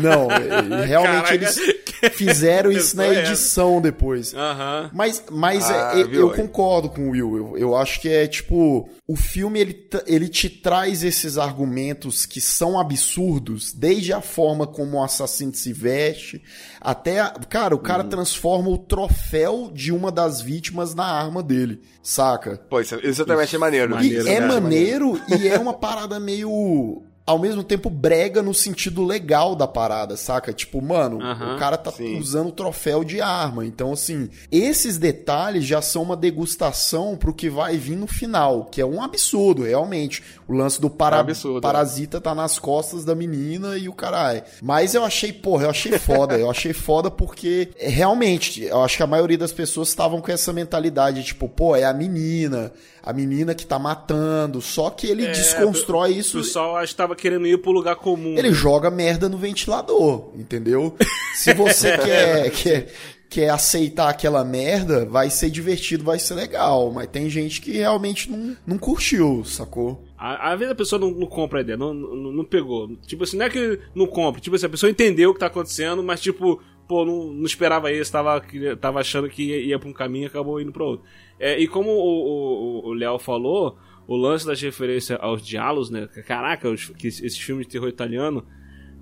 [0.00, 4.34] Não, é- realmente Caraca, eles fizeram isso na é edição depois.
[4.34, 4.90] Aham.
[4.92, 6.36] Mas, mas Ah, é, é, viu eu aí?
[6.36, 7.36] concordo com o Will.
[7.36, 8.88] Eu, eu acho que é tipo.
[9.08, 14.96] O filme ele, ele te traz esses argumentos que são absurdos, desde a forma como
[14.98, 16.42] o assassino se veste,
[16.80, 17.20] até.
[17.20, 17.84] a- cara, o Uhum.
[17.84, 22.60] cara transforma o troféu de uma das vítimas na arma dele, saca?
[22.68, 23.92] Pô, isso, isso eu também achei maneiro.
[23.92, 27.02] E Maneiro, é maneiro e é uma parada meio.
[27.26, 30.52] Ao mesmo tempo, brega no sentido legal da parada, saca?
[30.52, 32.20] Tipo, mano, Aham, o cara tá sim.
[32.20, 33.66] usando o troféu de arma.
[33.66, 38.80] Então, assim, esses detalhes já são uma degustação pro que vai vir no final, que
[38.80, 40.22] é um absurdo, realmente.
[40.46, 41.16] O lance do para...
[41.16, 44.44] É um absurdo, parasita tá nas costas da menina e o caralho.
[44.62, 46.38] Mas eu achei, porra, eu achei foda.
[46.38, 50.30] eu achei foda porque, é, realmente, eu acho que a maioria das pessoas estavam com
[50.30, 52.72] essa mentalidade, tipo, pô, é a menina,
[53.06, 54.60] a menina que tá matando.
[54.60, 56.38] Só que ele É, desconstrói O isso.
[56.38, 58.36] pessoal estava querendo ir pro lugar comum.
[58.36, 60.94] Ele joga merda no ventilador, entendeu?
[61.34, 62.92] Se você quer, quer,
[63.30, 66.90] quer aceitar aquela merda, vai ser divertido, vai ser legal.
[66.92, 70.02] Mas tem gente que realmente não, não curtiu, sacou?
[70.18, 72.88] Às vezes a pessoa não, não compra a ideia, não, não, não pegou.
[73.06, 75.46] Tipo assim, não é que não compra, tipo assim, a pessoa entendeu o que tá
[75.46, 78.42] acontecendo, mas tipo, pô, não, não esperava isso, tava,
[78.80, 81.04] tava achando que ia, ia pra um caminho e acabou indo pra outro.
[81.38, 86.08] É, e como o- Léo falou, o lance das referências aos diálogos, né?
[86.26, 88.44] Caraca, os, que esses filmes de terror italiano,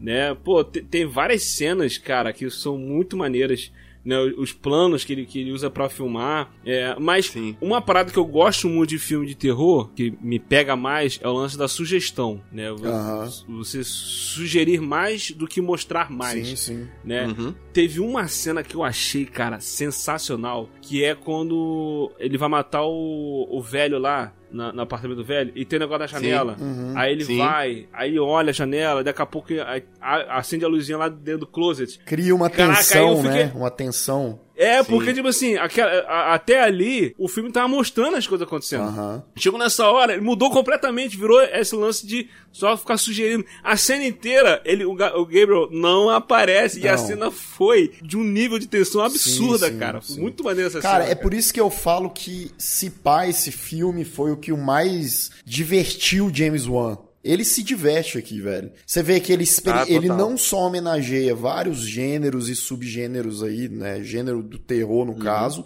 [0.01, 0.35] né?
[0.35, 3.73] Pô, te- tem várias cenas, cara, que são muito maneiras.
[4.04, 6.52] Né, os planos que ele, que ele usa pra filmar.
[6.64, 7.56] É, mas Sim.
[7.60, 11.28] uma parada que eu gosto muito de filme de terror, que me pega mais, é
[11.28, 12.42] o lance da sugestão.
[12.52, 12.68] Né?
[12.68, 13.28] Aham.
[13.48, 16.46] Você sugerir mais do que mostrar mais.
[16.48, 16.88] Sim, sim.
[17.02, 17.26] Né?
[17.26, 17.54] Uhum.
[17.72, 23.48] Teve uma cena que eu achei, cara, sensacional, que é quando ele vai matar o,
[23.50, 26.56] o velho lá, na, no apartamento do velho, e tem o negócio da janela.
[26.60, 26.92] Uhum.
[26.96, 27.38] Aí ele Sim.
[27.38, 29.82] vai, aí olha a janela, daqui a pouco a- a-
[30.28, 31.98] acende a luzinha lá dentro do closet.
[32.04, 33.52] Cria uma Caraca, tensão, fiquei- né?
[33.54, 34.40] Uma tensão.
[34.56, 34.90] É, Sim.
[34.90, 38.84] porque, tipo assim, aquela- a- até ali, o filme tava mostrando as coisas acontecendo.
[38.84, 39.22] Aham.
[39.34, 43.44] Chegou nessa hora, ele mudou completamente, virou esse lance de só ficar sugerindo.
[43.64, 46.98] A cena inteira, ele, o, Ga- o Gabriel não aparece e a Não.
[47.04, 50.00] cena foi de um nível de tensão absurda, sim, cara.
[50.00, 50.20] sim.
[50.20, 51.12] Muito maneiro essa Cara, cena.
[51.12, 54.56] é por isso que eu falo que se pá, esse filme foi o que o
[54.56, 56.96] mais divertiu o James Wan.
[57.24, 58.70] Ele se diverte aqui, velho.
[58.87, 64.02] Você vê que ele, Ah, ele não só homenageia vários gêneros e subgêneros aí, né?
[64.02, 65.18] Gênero do terror, no Uhum.
[65.18, 65.64] caso.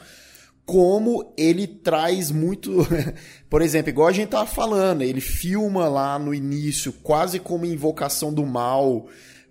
[0.64, 2.86] Como ele traz muito.
[3.50, 8.32] Por exemplo, igual a gente tava falando, ele filma lá no início, quase como invocação
[8.32, 9.08] do mal.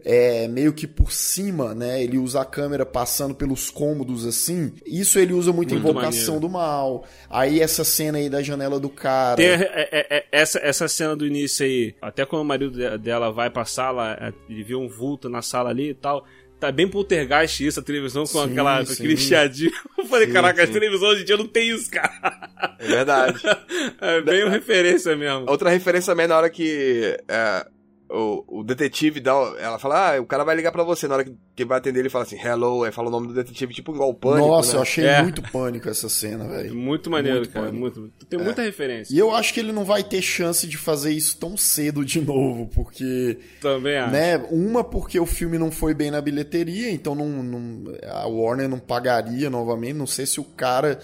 [0.10, 2.02] É, meio que por cima, né?
[2.02, 4.72] Ele usa a câmera passando pelos cômodos assim.
[4.86, 6.40] Isso ele usa muito, Muito invocação maneiro.
[6.40, 7.06] do mal.
[7.30, 9.36] Aí essa cena aí da janela do cara.
[9.36, 12.72] Tem a- é- é- é- essa, essa cena do início aí, até quando o marido
[12.72, 16.26] de- dela vai pra sala, é, ele vê um vulto na sala ali e tal.
[16.58, 19.72] Tá bem poltergeist isso, a televisão com, Sim, aquela, com aquele chiadinho.
[20.00, 20.74] Eu falei, Sim, caraca, as sim.
[20.74, 22.50] televisões hoje em dia não tem isso, cara.
[22.80, 23.40] É verdade.
[24.02, 25.46] É bem uma referência mesmo.
[25.50, 27.68] Outra referência também na hora que é,
[28.10, 29.34] o, o detetive dá.
[29.60, 31.08] Ela fala, ah, o cara vai ligar pra você.
[31.08, 33.34] Na hora que, que vai atender, ele fala assim, hello, aí fala o nome do
[33.34, 34.48] detetive, tipo igual o pânico.
[34.48, 34.78] Nossa, né?
[34.78, 35.22] eu achei É.
[35.22, 36.74] muito pânico essa cena, velho.
[36.76, 37.66] Muito maneiro, Muito cara.
[37.68, 37.82] pânico.
[37.82, 39.14] Muito, tem muita referência.
[39.14, 42.22] E eu acho que ele não vai ter chance de fazer isso tão cedo de
[42.22, 44.12] novo, porque Também acho.
[44.14, 44.38] né?
[44.52, 48.80] Uma porque o filme não foi bem na bilheteria, então não, não- a Warner não
[48.80, 49.94] pagaria novamente.
[49.94, 51.00] Não sei se o cara.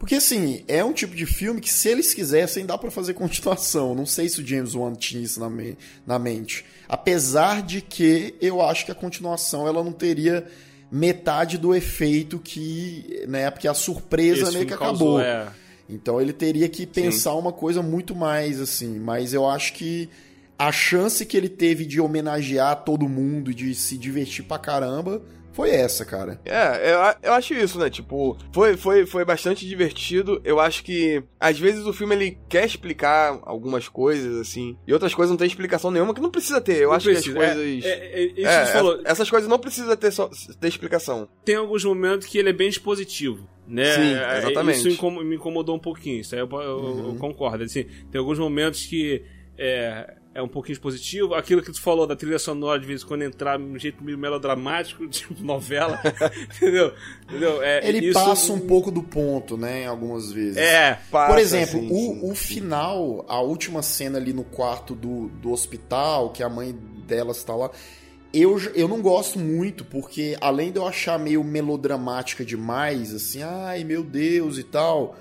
[0.00, 3.94] Porque assim, é um tipo de filme que se eles quisessem dá pra fazer continuação.
[3.94, 6.64] Não sei se o James Wan tinha isso na, me- na mente.
[6.88, 10.46] Apesar de que eu acho que a continuação ela não teria
[10.90, 15.20] metade do efeito que, né, porque a surpresa Esse meio que filme causou, acabou.
[15.20, 15.48] é.
[15.88, 18.98] Então ele teria que pensar uma coisa muito mais assim.
[18.98, 20.08] Mas eu acho que
[20.58, 25.20] a chance que ele teve de homenagear todo mundo, de se divertir pra caramba,
[25.52, 26.40] foi essa, cara.
[26.44, 27.90] É, eu, eu acho isso, né?
[27.90, 30.40] Tipo, foi, foi, foi bastante divertido.
[30.44, 35.14] Eu acho que, às vezes, o filme ele quer explicar algumas coisas, assim, e outras
[35.14, 36.76] coisas não tem explicação nenhuma, que não precisa ter.
[36.78, 37.32] Eu Não acho precisa.
[37.36, 37.84] que as coisas.
[37.84, 39.00] É, é, é, isso É, que você falou.
[39.04, 41.28] essas coisas não precisa ter, só, ter explicação.
[41.44, 43.48] tem alguns momentos que ele é bem expositivo.
[43.66, 43.84] Né?
[43.94, 44.78] Sim, É, exatamente.
[44.78, 46.20] Isso incom- me incomodou um pouquinho.
[46.20, 47.62] Isso aí eu, eu- eu concordo.
[47.62, 49.22] Assim, tem alguns momentos que
[49.56, 51.34] é, é um pouquinho expositivo.
[51.34, 54.02] Aquilo que tu falou da trilha sonora, de vez em quando entrar de um jeito
[54.02, 56.00] meio melodramático, tipo novela.
[56.56, 56.92] entendeu?
[57.28, 57.62] entendeu?
[57.62, 60.56] É, Ele isso- passa um pouco do ponto, né, em algumas vezes.
[60.56, 62.30] É, Passa, Por exemplo, sim, o, sim.
[62.30, 66.72] o final, a última cena ali no quarto do, do hospital, que a mãe
[67.06, 67.70] delas está lá,
[68.32, 73.82] eu, eu não gosto muito, porque além de eu achar meio melodramática demais, assim, ai
[73.82, 75.16] meu Deus e tal,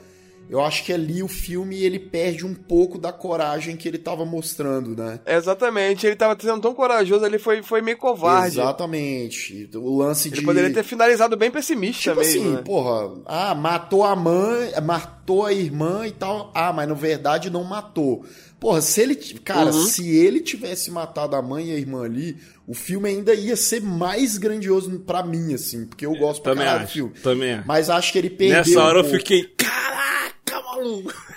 [0.49, 4.25] eu acho que ali o filme ele perde um pouco da coragem que ele tava
[4.25, 5.19] mostrando, né?
[5.25, 8.59] Exatamente, ele tava sendo tão corajoso, ele foi, foi meio covarde.
[8.59, 9.69] Exatamente.
[9.75, 10.41] O lance Ele de.
[10.43, 12.41] poderia ter finalizado bem pessimista Tipo mesmo.
[12.41, 12.61] assim, né?
[12.63, 16.51] porra, ah, matou a mãe, matou a irmã e tal.
[16.55, 18.25] Ah, mas na verdade não matou.
[18.59, 19.15] Porra, se ele.
[19.15, 19.83] Cara, Uhum.
[19.85, 22.35] se ele tivesse matado a mãe e a irmã ali,
[22.67, 26.65] o filme ainda ia ser mais grandioso pra mim, assim, porque eu gosto pra também
[26.67, 27.13] caralho do filme.
[27.23, 27.67] Também acho.
[27.67, 28.57] Mas acho que ele perdeu.
[28.57, 29.49] Nessa hora um eu fiquei!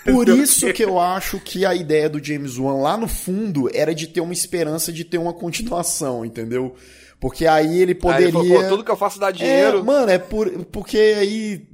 [0.05, 3.95] Por isso que eu acho que a ideia do James Wan lá no fundo era
[3.95, 6.75] de ter uma esperança de ter uma continuação, entendeu?
[7.21, 8.25] Porque aí ele Aí poderia.
[8.25, 9.79] ele falou, pô, tudo que eu faço dá dinheiro.
[9.79, 11.65] É, mano, é por, porque aí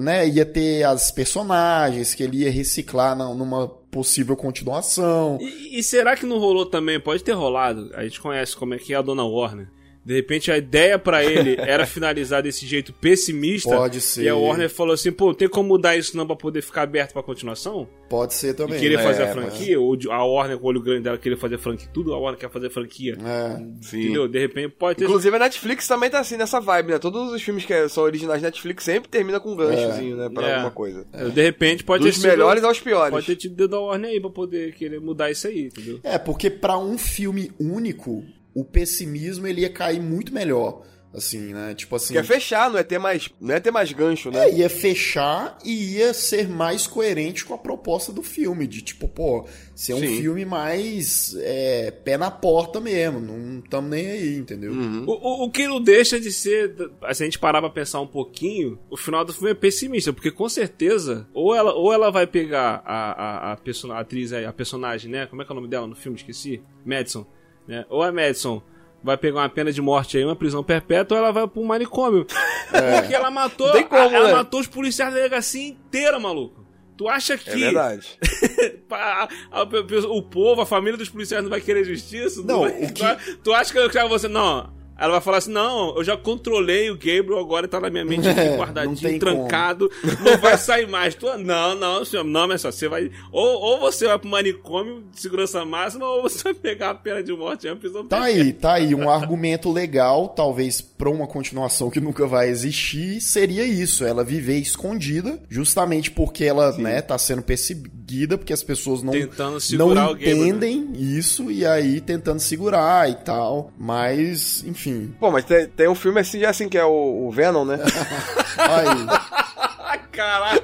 [0.00, 5.38] né, ia ter as personagens que ele ia reciclar na- numa possível continuação.
[5.40, 6.98] E, e será que não rolou também?
[6.98, 7.90] Pode ter rolado.
[7.94, 9.68] A gente conhece como é que é a Dona Warner.
[10.04, 13.70] De repente a ideia pra ele era finalizar desse jeito pessimista.
[13.76, 14.24] Pode ser.
[14.24, 17.12] E a Warner falou assim: pô, tem como mudar isso não pra poder ficar aberto
[17.12, 17.88] pra continuação?
[18.08, 18.76] Pode ser também.
[18.76, 19.02] E querer né?
[19.04, 19.80] fazer É, a franquia?
[19.80, 21.88] Ou de- a Warner com o olho grande dela querer fazer franquia?
[21.94, 23.16] Tudo a Warner quer fazer franquia.
[23.24, 23.56] É.
[23.80, 24.00] Sim.
[24.02, 24.28] Entendeu?
[24.28, 25.04] De repente pode ter.
[25.04, 26.98] Inclusive a Netflix também tá assim, nessa vibe, né?
[26.98, 30.28] Todos os filmes que são originais da Netflix sempre termina com um ganchozinho, né?
[30.28, 30.52] Pra É.
[30.54, 31.06] alguma coisa.
[31.32, 33.10] De repente pode Dos ter sido- melhores aos piores.
[33.10, 36.00] Pode ter tido dedo da Warner aí pra poder querer mudar isso aí, entendeu?
[36.02, 40.82] É, porque pra um filme único, o pessimismo ele ia cair muito melhor.
[41.14, 41.74] Assim, né?
[41.74, 42.14] Tipo assim.
[42.14, 44.48] Quer fechar, não é ter mais, não é ter mais gancho, né?
[44.48, 48.66] É, ia fechar e ia ser mais coerente com a proposta do filme.
[48.66, 50.16] De tipo, pô, ser um Sim.
[50.22, 53.20] filme mais é, pé na porta mesmo.
[53.20, 54.72] Não tamo nem aí, entendeu?
[54.72, 55.04] Uhum.
[55.06, 56.74] O, o, o que não deixa de ser,
[57.12, 60.30] se a gente parar pra pensar um pouquinho, o final do filme é pessimista, porque
[60.30, 64.46] com certeza, ou ela, ou ela vai pegar a, a, a, person- a atriz aí,
[64.46, 65.26] a personagem, né?
[65.26, 66.16] Como é que é o nome dela no filme?
[66.16, 66.62] Esqueci.
[66.86, 67.26] Madison.
[67.66, 67.84] Né?
[67.88, 68.62] Ou a Madison
[69.02, 72.24] vai pegar uma pena de morte aí, uma prisão perpétua, ou ela vai pro manicômio.
[72.70, 74.32] Porque ela matou, Não como, ela né?
[74.34, 76.62] matou os policiais da delegacia inteira, maluco.
[76.96, 78.18] Tu acha que É verdade.
[78.90, 79.62] a- a-
[80.08, 82.42] o povo, a família dos policiais não vai querer justiça?
[82.44, 84.28] Não, vai- o que- tu, tu acha que eu quero você.
[84.28, 84.71] Não.
[85.02, 88.28] Ela vai falar assim: não, eu já controlei o Gabriel, agora tá na minha mente
[88.28, 91.14] aqui É, guardadinho, trancado, não vai sair mais.
[91.14, 93.10] Tu, não, não, senhor, não, mas só, você vai.
[93.32, 97.22] Ou, ou você vai pro manicômio de segurança máxima, ou você vai pegar a pena
[97.22, 97.72] de morte, é
[98.08, 98.94] Tá aí, tá aí.
[98.94, 104.04] Um argumento legal, talvez pra uma continuação que nunca vai existir, seria isso.
[104.04, 109.88] Ela viver escondida, justamente porque ela, né, tá sendo perseguida, porque as pessoas não, não
[109.88, 110.48] o Gabriel, né?
[110.48, 113.72] entendem isso, e aí tentando segurar e tal.
[113.78, 114.91] Mas, enfim.
[115.18, 117.78] Pô, mas tem, tem um filme assim, assim, que é o, o Venom, né?
[118.58, 120.02] Aí.
[120.12, 120.62] Caraca!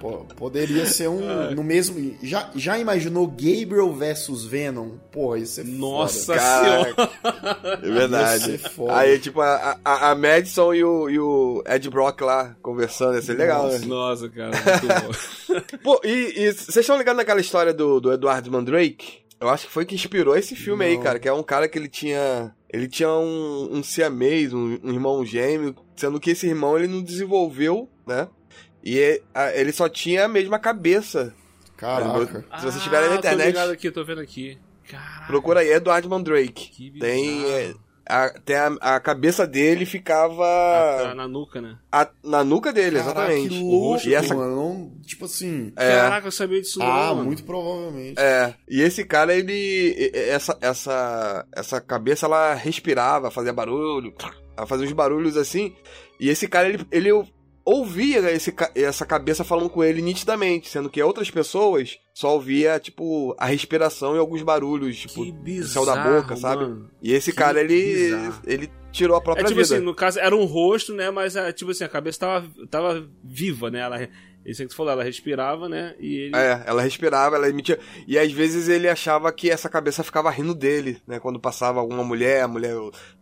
[0.00, 1.50] Pô, Poderia ser um.
[1.50, 2.16] No mesmo.
[2.22, 4.90] Já, já imaginou Gabriel versus Venom?
[5.10, 6.40] Porra, isso é Nossa foda.
[6.40, 7.08] senhora.
[7.82, 8.60] É verdade.
[8.90, 13.22] Aí, tipo, a, a, a Madison e o, e o Ed Brock lá conversando, ia
[13.22, 13.78] ser legal, né?
[13.84, 15.78] Nossa, cara, muito bom.
[15.82, 19.27] Pô, e e vocês estão ligados naquela história do, do Edward Mandrake?
[19.40, 21.02] Eu acho que foi que inspirou esse filme aí, Não.
[21.02, 22.52] cara, que é um cara que ele tinha.
[22.70, 27.02] Ele tinha um, um siamês, um, um irmão gêmeo, sendo que esse irmão ele não
[27.02, 28.28] desenvolveu, né?
[28.84, 31.32] E é- a- ele só tinha a mesma cabeça.
[31.76, 32.44] Caraca.
[32.56, 34.58] Se vocês estiverem na Ah, Tô ligado internet, aqui, tô vendo aqui.
[34.88, 35.26] Caraca.
[35.26, 36.70] procura aí Edward Mandrake.
[36.70, 37.50] Que Tem, bizarro.
[37.52, 37.74] é,
[38.08, 40.44] a, tem a, a cabeça dele ficava
[41.02, 41.76] tá na nuca, né?
[41.92, 43.48] a- na nuca dele, Caraca, exatamente.
[43.50, 44.56] que louco, e essa, mano.
[45.04, 45.72] Tipo assim.
[45.76, 45.90] É.
[45.96, 48.18] Caraca, eu sabia disso ah, não, muito provavelmente.
[48.20, 50.10] É, e esse cara, ele.
[50.14, 54.14] Essa, essa, essa cabeça, ela respirava, fazia barulho,
[54.56, 55.74] ela fazia uns barulhos assim.
[56.20, 57.10] E esse cara, ele, ele
[57.64, 63.34] ouvia esse, essa cabeça falando com ele nitidamente, sendo que outras pessoas só ouvia, tipo,
[63.38, 66.62] a respiração e alguns barulhos, tipo, Que do bizarro, céu da boca, sabe?
[66.62, 66.90] mano.
[67.02, 68.42] E esse Que cara, ele, bizarro.
[68.46, 69.74] ele tirou a É própria tipo vida.
[69.76, 71.10] assim, no caso, era um rosto, né?
[71.10, 73.80] Mas, é, tipo assim, a cabeça tava, tava viva, né?
[73.80, 74.08] Ela,
[74.50, 75.94] isso aí que tu falou, ela respirava, né?
[75.98, 76.36] E ele...
[76.36, 77.78] É, ela respirava, ela emitia.
[78.06, 81.18] E às vezes ele achava que essa cabeça ficava rindo dele, né?
[81.18, 82.74] Quando passava alguma mulher, mulher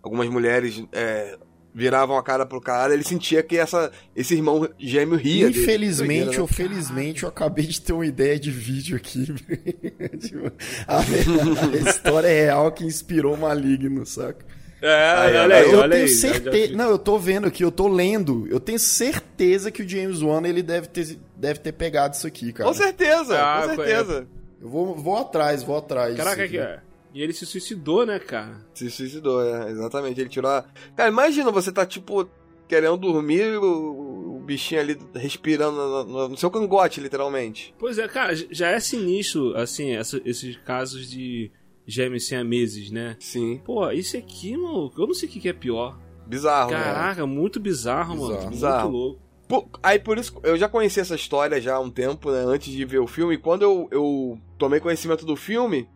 [0.02, 1.38] algumas mulheres é,
[1.76, 5.48] viravam a cara pro cara, ele sentia que essa, esse irmão gêmeo ria.
[5.48, 5.60] dele.
[5.60, 6.54] Infelizmente Doideira, ou né?
[6.54, 9.26] felizmente, eu acabei de ter uma ideia de vídeo aqui.
[10.18, 10.50] Tipo,
[10.88, 14.46] a, a história é real que inspirou o Maligno, saca?
[14.82, 16.08] É, Aí, olha aí, eu olha tenho aí.
[16.08, 16.66] já- já certeza.
[16.66, 18.46] fica- Não, eu tô vendo aqui, eu tô lendo.
[18.50, 22.52] Eu tenho certeza que o James Wan ele deve ter, deve ter pegado isso aqui,
[22.52, 22.68] cara.
[22.68, 24.28] Com certeza, Ah, com certeza.
[24.60, 26.14] Eu vou, vou atrás, vou atrás.
[26.16, 26.58] Caraca, que aqui.
[26.58, 26.80] é.
[27.14, 28.58] E ele se suicidou, né, cara?
[28.74, 30.20] Se suicidou, é, exatamente.
[30.20, 30.64] Ele tirou a.
[30.94, 32.28] Cara, imagina você tá tipo.
[32.68, 37.72] Querendo dormir e o, o bichinho ali respirando no, no- no seu cangote, literalmente.
[37.78, 41.48] Pois é, cara, já é sinistro, assim, essa- esses casos de
[41.86, 43.16] gêmeos siameses, né?
[43.20, 43.60] Sim.
[43.64, 45.98] Pô, isso aqui, mano, eu não sei o que que é pior.
[46.26, 46.82] Bizarro, né?
[46.82, 48.26] Caraca, muito bizarro, mano.
[48.28, 48.40] Bizarro.
[48.42, 48.90] Muito Bizarro.
[48.90, 49.26] louco.
[49.48, 52.72] Pô, aí por isso, eu já conheci essa história já há um tempo, né, antes
[52.72, 55.88] de ver o filme, e quando eu, eu tomei conhecimento do filme,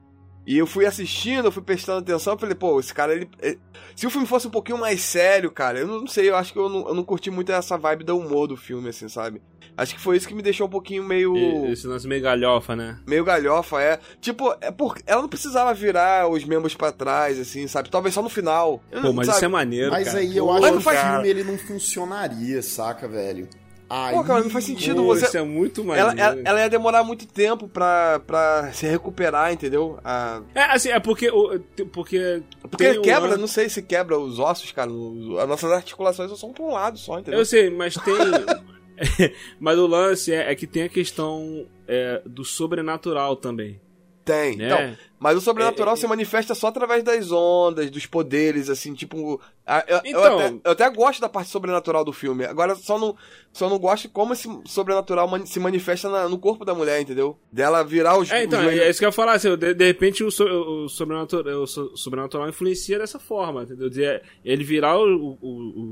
[0.53, 3.59] e eu fui assistindo, eu fui prestando atenção, eu falei, pô, esse cara, ele, ele-
[3.95, 6.59] Se o filme fosse um pouquinho mais sério, cara, eu não sei, eu acho que
[6.59, 9.43] eu não, eu não curti muito essa vibe do humor do filme, assim, sabe?
[9.77, 11.67] Acho que foi isso que me deixou um pouquinho meio...
[11.71, 12.99] Esse lance meio galhofa, né?
[13.07, 13.99] Meio galhofa, é.
[14.21, 17.89] Tipo, é porque ela não precisava virar os membros pra trás, assim, sabe?
[17.89, 18.83] Talvez só no final.
[18.91, 19.37] Pô, não- mas sabe?
[19.39, 20.19] isso é maneiro, Mas cara.
[20.19, 23.49] aí eu Pô, acho que o faz- filme ele não funcionaria, saca, velho?
[23.92, 24.14] Aí...
[24.14, 26.20] Pô, cara, não faz sentido Pô, você- Isso é muito Ela, maneiro.
[26.20, 29.98] ela, ela ia demorar muito tempo pra, pra se recuperar, entendeu?
[30.05, 31.29] A- É, assim, é porque...
[31.92, 34.90] Porque, Porque quebra, lance- não sei se quebra os ossos, cara.
[35.42, 37.40] As nossas articulações são pra um lado só, entendeu?
[37.40, 38.14] Eu sei, mas tem...
[39.59, 43.81] mas o lance é, é que tem a questão é, do sobrenatural também,
[44.24, 44.57] Tem.
[44.57, 44.66] né?
[44.66, 48.95] Então, mas o sobrenatural É, é, se manifesta só através das ondas, dos poderes, assim,
[48.95, 49.41] tipo.
[49.67, 52.45] a- eu, eu Então- até, eu até gosto da parte sobrenatural do filme.
[52.45, 53.15] Agora, só não,
[53.53, 57.01] só não gosto de como esse sobrenatural mani- se manifesta na- no corpo da mulher,
[57.01, 57.39] entendeu?
[57.53, 58.31] Dela virar os.
[58.31, 60.45] É, então, os é isso que eu ia falar, assim, de, de repente o, so-
[60.45, 63.91] o sobrenatural, o so- sobrenatural influencia dessa forma, entendeu?
[63.91, 64.03] De
[64.45, 65.49] ele virar o- o-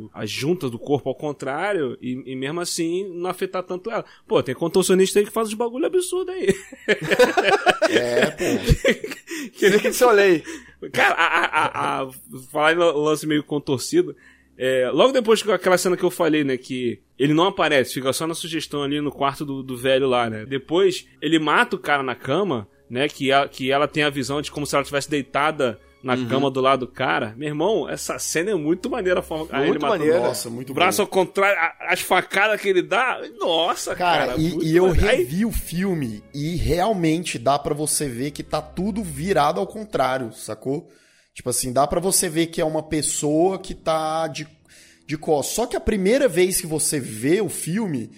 [0.07, 4.05] o- as juntas do corpo ao contrário e, e mesmo assim não afetar tanto ela.
[4.27, 6.49] Pô, tem contorcionista aí que faz uns bagulho absurdo aí.
[7.91, 8.45] É, pô.
[9.93, 10.43] Soleil.
[10.93, 12.11] Cara, a, a, a,
[12.53, 14.15] falar em lance meio contorcido,
[14.57, 18.13] é, logo depois que aquela cena que eu falei, né, que ele não aparece, fica
[18.13, 20.45] só na sugestão ali no quarto do, do velho lá, né?
[20.45, 24.43] Depois, ele mata o cara na cama, né, que, a, que ela tem a visão
[24.43, 26.29] de como se ela estivesse deitada na Uhum.
[26.29, 27.35] cama do lado do cara.
[27.37, 30.21] Meu irmão, essa cena é muito maneira a forma aí Muito ele maneira.
[30.21, 31.03] Nossa, muito braço bom.
[31.03, 34.27] ao contrário, a- as facadas que ele dá, nossa, cara.
[34.29, 34.87] Cara, e, e eu.
[34.87, 39.67] Aí- revi o filme e realmente dá pra você ver que tá tudo virado ao
[39.67, 40.89] contrário, sacou?
[41.35, 44.47] Tipo assim, dá pra você ver que é uma pessoa que tá de,
[45.07, 45.55] de costas.
[45.55, 48.11] Só que a primeira vez que você vê o filme,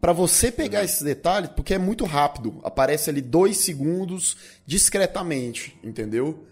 [0.00, 6.46] pra você pegar esses detalhes, porque é muito rápido, aparece ali dois segundos discretamente, entendeu?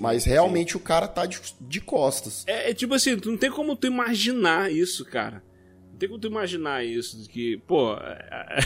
[0.00, 2.42] Mas realmente o cara tá de, de costas.
[2.46, 5.42] É, é tipo assim, tu não tem como tu imaginar isso, cara.
[5.92, 7.94] Não tem como tu imaginar isso, de que, pô.
[7.94, 8.58] É,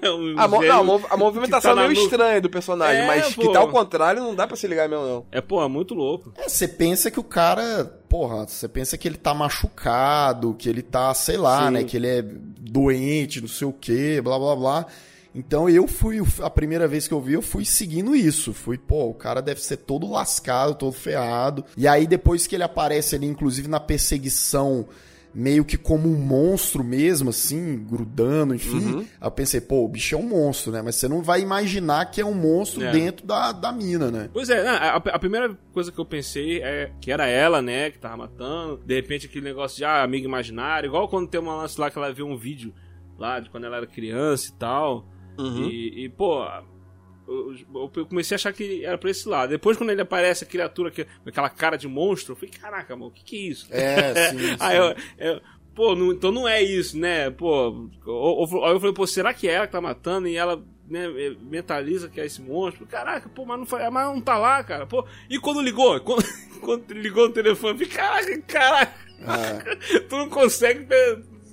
[0.00, 3.02] é um A, mo- não, a a movimentação tá é meio nu- estranha do personagem,
[3.02, 3.42] É, mas pô.
[3.42, 5.26] que tá ao contrário não dá pra se ligar mesmo, não.
[5.30, 6.32] É, pô, é muito louco.
[6.38, 10.80] É, você pensa que o cara, porra, você pensa que ele tá machucado, que ele
[10.82, 11.72] tá, sei lá, Sim.
[11.74, 14.86] né, que ele é doente, não sei o quê, blá blá blá.
[15.34, 18.52] Então eu fui, a primeira vez que eu vi, eu fui seguindo isso.
[18.52, 21.64] Fui, pô, o cara deve ser todo lascado, todo ferrado.
[21.76, 24.88] E aí depois que ele aparece ali, inclusive na perseguição
[25.32, 28.94] meio que como um monstro mesmo, assim, grudando, enfim.
[28.94, 29.06] Uhum.
[29.20, 30.82] Eu pensei, pô, o bicho é um monstro, né?
[30.82, 32.90] Mas você não vai imaginar que é um monstro é.
[32.90, 34.28] dentro da, da mina, né?
[34.32, 37.98] Pois é, a, a, primeira coisa que eu pensei é que era ela, né, que
[37.98, 38.78] tava matando.
[38.84, 41.98] De repente aquele negócio de ah, amigo imaginário, igual quando tem uma lance lá que
[41.98, 42.74] ela vê um vídeo
[43.18, 45.06] lá de quando ela era criança e tal.
[45.40, 45.68] Uhum.
[45.68, 46.44] E, e, pô,
[47.96, 49.50] eu comecei a achar que era pra esse lado.
[49.50, 53.08] Depois, quando ele aparece, a criatura com aquela cara de monstro, eu falei, caraca, mano,
[53.08, 53.66] o que, que é isso?
[53.70, 54.38] É, sim.
[54.50, 54.56] sim.
[54.58, 55.40] Aí eu, eu,
[55.74, 57.30] pô, não, então não é isso, né?
[57.30, 57.88] Pô,
[58.64, 61.06] aí eu falei, pô, será que é ela que tá matando e ela né,
[61.40, 62.86] mentaliza que é esse monstro?
[62.86, 64.86] Caraca, pô, mas não, foi, mas não tá lá, cara.
[64.86, 65.98] Pô, e quando ligou?
[66.02, 66.24] Quando,
[66.60, 68.94] quando ligou no telefone, eu falei, caraca, caraca.
[69.24, 69.58] Ah.
[70.08, 70.86] tu não consegue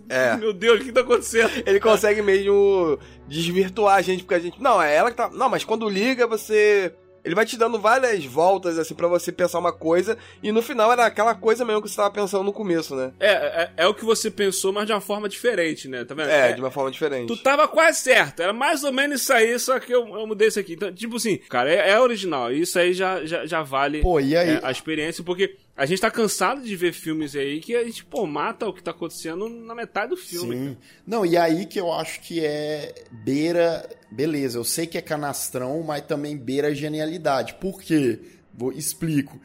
[0.10, 0.36] é.
[0.38, 1.52] Meu Deus, o que tá acontecendo?
[1.65, 4.62] Ele consegue mesmo desvirtuar a gente, porque a gente.
[4.62, 5.30] Não, é ela que tá.
[5.30, 6.93] Não, mas quando liga, você.
[7.26, 10.93] Ele vai te dando várias voltas, assim, para você pensar uma coisa, e no final
[10.93, 13.12] era aquela coisa mesmo que você tava pensando no começo, né?
[13.20, 16.06] É, é, é o que você pensou, mas de uma forma diferente, né?
[16.06, 16.30] Tá vendo?
[16.30, 17.28] É, é, de uma forma diferente.
[17.28, 20.48] Tu tava quase certo, era mais ou menos isso aí, só que eu, eu mudei
[20.48, 20.76] isso aqui.
[20.76, 24.38] Então, tipo assim, cara, é, é original, isso aí já, já, já vale Pô, e
[24.38, 24.52] aí?
[24.52, 28.04] É, a experiência, porque a gente tá cansado de ver filmes aí que a gente,
[28.04, 30.56] pô, mata o que tá acontecendo na metade do filme.
[30.56, 30.66] Sim.
[30.66, 30.78] Cara.
[31.06, 33.88] Não, e aí que eu acho que é beira.
[34.10, 37.54] Beleza, eu sei que é canastrão, mas também beira genialidade.
[37.56, 38.20] Por quê?
[38.52, 39.40] Vou, explico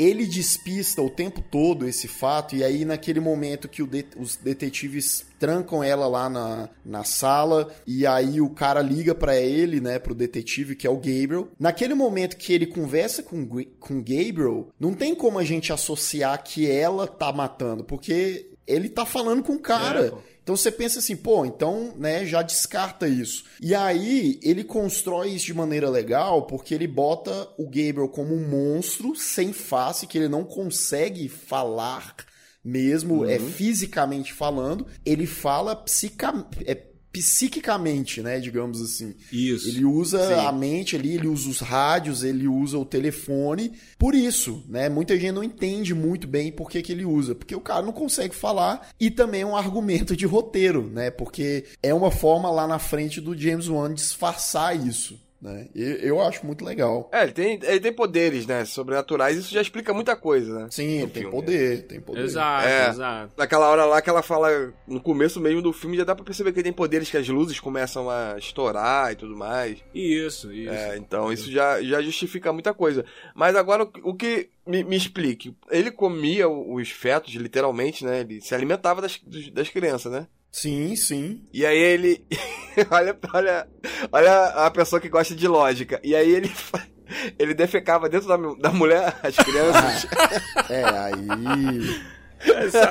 [0.00, 5.26] ele despista o tempo todo esse fato, e aí naquele momento que de, os detetives
[5.38, 10.14] trancam ela lá na, na sala, e aí o cara liga para ele, né, pro
[10.14, 11.48] detetive, que é o Gabriel.
[11.58, 13.46] Naquele momento que ele conversa com,
[13.78, 19.04] com Gabriel, não tem como a gente associar que ela tá matando, porque ele tá
[19.04, 20.06] falando com o cara.
[20.06, 23.44] É, então você pensa assim, pô, então, né, já descarta isso.
[23.60, 28.48] E aí ele constrói isso de maneira legal, porque ele bota o Gabriel como um
[28.48, 32.16] monstro sem face, que ele não consegue falar
[32.64, 33.46] mesmo, é uhum.
[33.46, 34.88] é fisicamente falando.
[35.06, 36.74] Ele fala psica, é,
[37.12, 39.14] psiquicamente, né, digamos assim.
[39.32, 39.68] Isso.
[39.68, 40.46] Ele usa Sim.
[40.46, 43.72] a mente ali, ele usa os rádios, ele usa o telefone.
[43.98, 47.54] Por isso, né, muita gente não entende muito bem por que, que ele usa, porque
[47.54, 51.92] o cara não consegue falar e também é um argumento de roteiro, né, porque é
[51.92, 55.18] uma forma lá na frente do James Wan disfarçar isso.
[55.40, 55.68] Né?
[55.74, 57.08] Eu acho muito legal.
[57.10, 58.64] É, ele tem, ele tem poderes, né?
[58.66, 60.68] Sobrenaturais, isso já explica muita coisa, né?
[60.70, 62.24] Sim, ele tem poder, tem poder.
[62.24, 63.32] Exato, é, exato.
[63.38, 66.52] Naquela hora lá que ela fala, no começo mesmo do filme, já dá pra perceber
[66.52, 69.78] que ele tem poderes que as luzes começam a estourar e tudo mais.
[69.94, 70.72] Isso, isso.
[70.72, 73.06] É, então isso já, já justifica muita coisa.
[73.34, 74.50] Mas agora, o, o que.
[74.66, 75.56] Me, me, explique.
[75.70, 78.20] Ele comia os fetos, literalmente, né?
[78.20, 79.18] Ele se alimentava das,
[79.52, 80.26] das crianças, né?
[80.50, 81.42] Sim, sim.
[81.52, 82.24] E aí ele.
[82.90, 83.68] olha, olha,
[84.10, 86.00] olha a pessoa que gosta de lógica.
[86.02, 86.52] E aí ele.
[87.36, 90.06] Ele defecava dentro da, da mulher, as crianças.
[90.70, 92.00] é, aí.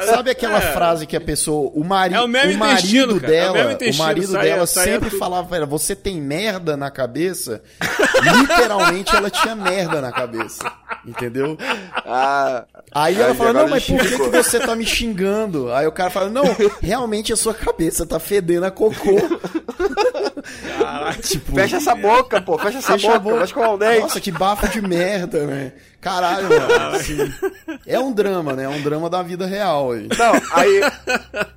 [0.06, 0.74] Sabe aquela é.
[0.74, 4.32] frase que a pessoa, o, mari, é o, o marido dela, é o, o marido
[4.32, 5.20] saia, dela saia sempre tudo.
[5.20, 7.62] falava ela, você tem merda na cabeça?
[8.40, 10.72] Literalmente ela tinha merda na cabeça.
[11.06, 11.58] Entendeu?
[12.06, 15.72] Ah, aí ela fala, não, mas por que, que você tá me xingando?
[15.74, 16.44] Aí o cara fala, não,
[16.82, 19.18] realmente a sua cabeça tá fedendo a cocô.
[20.90, 24.00] Caraca, tipo, fecha essa boca, pô, fecha essa fecha boca, vai escovar o dente.
[24.02, 25.74] Nossa, que bafo de merda, né?
[26.02, 26.96] Caralho, mano.
[26.96, 27.18] Assim,
[27.86, 28.64] é um drama, né?
[28.64, 30.08] É um drama da vida real aí.
[30.18, 30.82] Não, aí,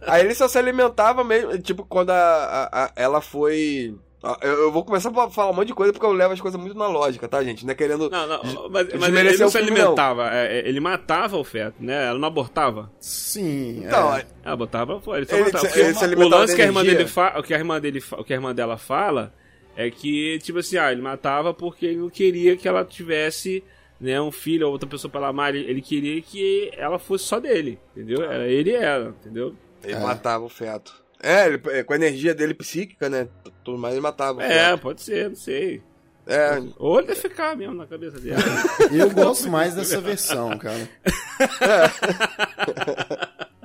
[0.07, 3.97] aí ele só se alimentava mesmo, tipo, quando a, a, a ela foi
[4.41, 6.79] eu, vou começar a falar um monte de coisa porque eu levo as coisas muito
[6.79, 7.65] na lógica, tá, gente?
[7.67, 8.09] Não é querendo.
[8.09, 12.07] Não, não, mas, mas ele não se alimentava, é, é, ele matava o feto, né?
[12.07, 12.91] Ela não abortava.
[13.01, 13.83] Sim.
[13.85, 14.25] Então, é.
[14.45, 15.19] Ela botava fora.
[15.19, 15.67] Ele só ele, matava.
[15.67, 17.39] Ele, ele o lance que a irmã dele fa...
[17.39, 19.35] o que a irmã dele o que a irmã dela fala
[19.77, 23.65] é que, tipo assim, ah, ele matava porque ele não queria que ela tivesse
[24.01, 25.53] né, um filho ou outra pessoa pra ela amar.
[25.53, 28.23] Ele, ele queria que ela fosse só dele, entendeu?
[28.23, 29.57] Era ele e ela, entendeu?
[29.83, 29.99] Ele é.
[29.99, 31.02] matava o feto.
[31.23, 33.29] É, ele, é, com a energia dele psíquica, né?
[33.63, 34.43] Tudo mais ele matava.
[34.43, 35.81] É, pode ser, não sei.
[36.27, 36.61] É.
[36.79, 38.37] Ou ele ficar mesmo na cabeça dele.
[38.93, 40.79] Eu gosto mais dessa versão, cara.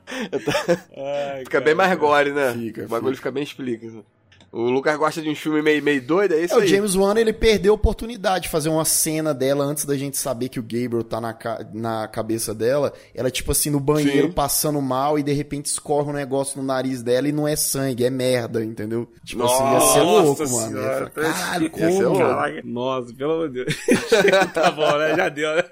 [0.10, 2.54] Ai, fica cara, bem mais gore, né?
[2.54, 4.04] Fica, o bagulho fica, fica bem explica.
[4.52, 6.66] O Lucas gosta de um filme meio, meio doido, é isso é, aí.
[6.66, 10.18] O James Wan, ele perdeu a oportunidade de fazer uma cena dela antes da gente
[10.18, 11.38] saber que o Gabriel tá na,
[11.74, 12.94] na cabeça dela.
[13.14, 14.34] Ela, tipo assim, no banheiro, Sim.
[14.34, 18.06] passando mal e de repente escorre um negócio no nariz dela e não é sangue,
[18.06, 19.08] é merda, entendeu?
[19.26, 20.68] Tipo Nossa, assim, ia ser louco, mano.
[20.68, 22.64] Senhora, fala, Caralho, como?
[22.64, 23.76] Nossa, pelo amor de Deus.
[24.54, 25.16] tá bom, né?
[25.16, 25.64] Já deu, né?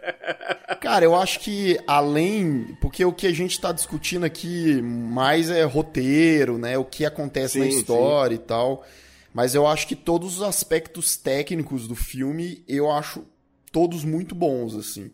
[0.81, 2.75] Cara, eu acho que além...
[2.81, 6.77] Porque o que a gente tá discutindo aqui mais é roteiro, né?
[6.77, 8.41] O que acontece sim, na história sim.
[8.41, 8.83] e tal.
[9.33, 13.23] Mas eu acho que todos os aspectos técnicos do filme, eu acho
[13.71, 15.11] todos muito bons, assim.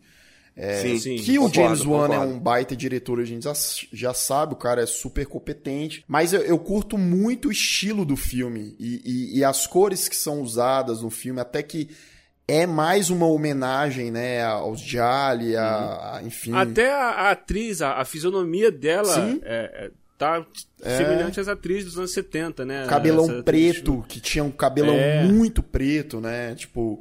[0.56, 3.54] É, Sim, sim, que o concordo, James Wan é um baita diretor, a gente já,
[3.92, 6.04] já sabe, o cara é super competente.
[6.08, 10.16] Mas eu, eu curto muito o estilo do filme e, e- e as cores que
[10.16, 11.90] são usadas no filme, até que
[12.48, 16.54] é mais uma homenagem, né, aos Jali, a, a- enfim.
[16.54, 20.46] Até a, a atriz, a, a fisionomia dela é, é, tá
[20.78, 22.86] semelhante às atrizes dos anos 70, né?
[22.88, 25.24] Cabelão Essa atriz- preto, que tinha um cabelão É.
[25.24, 26.54] muito preto, né?
[26.56, 27.00] Tipo,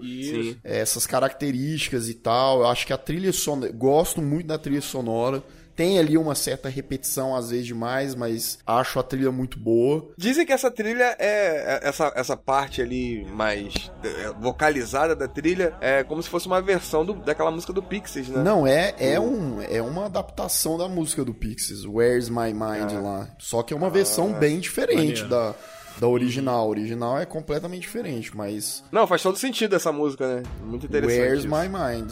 [0.64, 2.60] é, essas características e tal.
[2.60, 3.72] Eu acho que a trilha sonora.
[3.72, 5.42] Gosto muito da trilha sonora.
[5.80, 10.10] Tem ali uma certa repetição, às vezes demais, mas acho a trilha muito boa.
[10.14, 11.80] Dizem que essa trilha é.
[11.82, 16.60] é- Essa, essa parte ali mais é, vocalizada da trilha é como se fosse uma
[16.60, 18.42] versão do- daquela música do Pixies, né?
[18.42, 23.28] Não, é, é, um, é uma adaptação da música do Pixies, Where's My Mind lá.
[23.38, 25.28] Só que é uma versão bem diferente Maneiro.
[25.30, 25.54] da,
[25.98, 26.60] da original.
[26.60, 30.42] A original é completamente diferente, mas Não, faz todo sentido essa música, né?
[30.62, 31.18] Muito interessante.
[31.20, 31.48] Where's isso.
[31.48, 32.10] My Mind?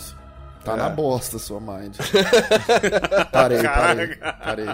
[0.65, 0.77] Tá É.
[0.77, 1.97] na bosta sua mind.
[3.33, 4.67] parei, parei, parei.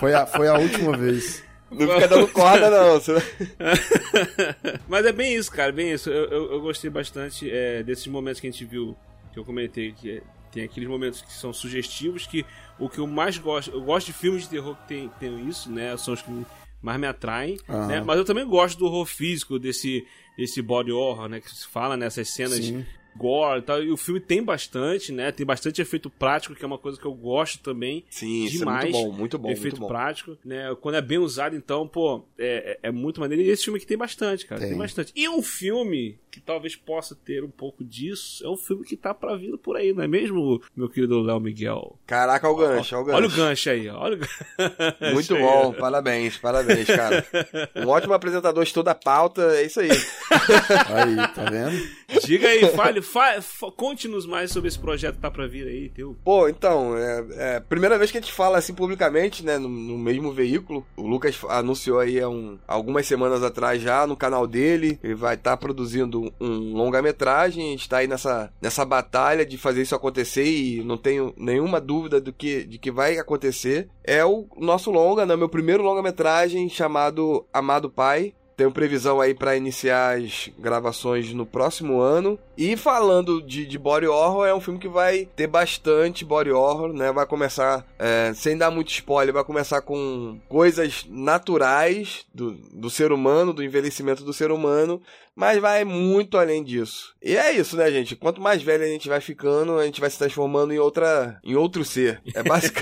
[0.00, 1.42] Foi a, foi a última vez.
[1.70, 3.00] Não fica dando corda, não.
[4.88, 6.10] Mas é bem isso, cara, bem isso.
[6.10, 8.96] Eu, eu, eu gostei bastante é, desses momentos que a gente viu,
[9.32, 12.44] que eu comentei, que é- tem aqueles momentos que são sugestivos, que
[12.76, 15.70] o que eu mais gosto, eu gosto de filmes de terror que tem, tem isso,
[15.70, 15.96] né?
[15.96, 16.44] São os que
[16.82, 17.86] mais me atraem, Aham.
[17.86, 18.00] né?
[18.04, 20.04] Mas eu também gosto do horror físico, desse,
[20.36, 21.38] desse body horror, né?
[21.40, 22.84] Que se fala nessas cenas Sim.
[23.16, 23.82] Gore e tal.
[23.82, 25.30] E o filme tem bastante, né?
[25.32, 28.04] Tem bastante efeito prático, que é uma coisa que eu gosto também.
[28.10, 28.84] Sim, isso é demais.
[28.90, 29.88] muito bom, muito bom, efeito muito bom.
[29.88, 30.74] prático, né?
[30.80, 33.42] Quando é bem usado, então, pô, é, é é muito maneiro.
[33.42, 34.60] E esse filme aqui tem bastante, cara.
[34.60, 34.70] Tem.
[34.70, 34.78] Tem.
[34.78, 35.12] bastante.
[35.14, 39.12] E um filme que talvez possa ter um pouco disso é um filme que tá
[39.12, 41.98] pra vir por aí, não é mesmo, meu querido Léo Miguel?
[42.06, 43.16] Caraca, olha o gancho, olha o gancho.
[43.18, 43.88] Olha o gancho aí.
[43.88, 45.14] Olha o gancho.
[45.14, 47.26] Muito aí, bom, parabéns, parabéns, cara.
[47.76, 49.88] Um ótimo apresentador, estuda a pauta, é isso aí.
[49.90, 51.88] Aí, tá vendo?
[52.24, 52.99] Diga aí, fale, fa- fa-
[53.76, 56.16] conte-nos mais sobre esse projeto que tá pra vir aí, teu.
[56.24, 57.26] Pô, então, é,
[57.56, 60.86] é primeira vez que a gente fala assim publicamente, né, no, no mesmo veículo.
[60.96, 64.98] O Lucas anunciou aí há um, algumas semanas atrás já no canal dele.
[65.02, 67.68] Ele vai estar produzindo um longa-metragem.
[67.68, 71.80] A gente tá aí nessa, nessa batalha de fazer isso acontecer e não tenho nenhuma
[71.80, 73.88] dúvida do que, de que vai acontecer.
[74.04, 78.34] É o nosso longa, né, meu primeiro longa-metragem chamado Amado Pai.
[78.60, 82.38] Tenho previsão aí pra iniciar as gravações no próximo ano.
[82.60, 86.92] E falando de, de body horror, é um filme que vai ter bastante body horror,
[86.92, 87.10] né?
[87.10, 93.12] Vai começar, é, sem dar muito spoiler, vai começar com coisas naturais do, do ser
[93.12, 95.00] humano, do envelhecimento do ser humano,
[95.34, 97.14] mas vai muito além disso.
[97.22, 98.14] E é isso, né, gente?
[98.14, 101.54] Quanto mais velho a gente vai ficando, a gente vai se transformando em outra, em
[101.54, 102.20] outro ser.
[102.34, 102.78] É basic...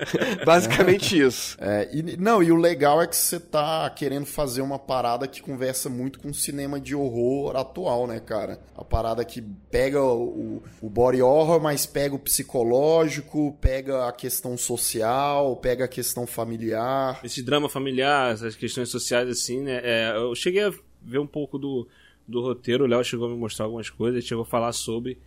[0.42, 1.56] basicamente isso.
[1.60, 5.42] É, e, não, e o legal é que você tá querendo fazer uma parada que
[5.42, 8.58] conversa muito com o cinema de horror atual, né, cara?
[8.74, 14.56] A parada que pega o, o body horror, mas pega o psicológico, pega a questão
[14.56, 17.20] social, pega a questão familiar.
[17.24, 19.80] esse drama familiar, essas questões sociais assim, né?
[19.82, 21.86] É, eu cheguei a ver um pouco do,
[22.26, 25.18] do roteiro, o Léo chegou a me mostrar algumas coisas, chegou a falar sobre.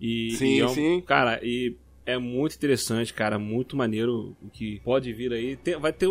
[0.00, 1.00] E, Sim, e é um- sim.
[1.06, 1.74] Cara, e
[2.06, 5.56] é muito interessante, cara, muito maneiro o que pode vir aí.
[5.56, 6.08] Tem- vai ter.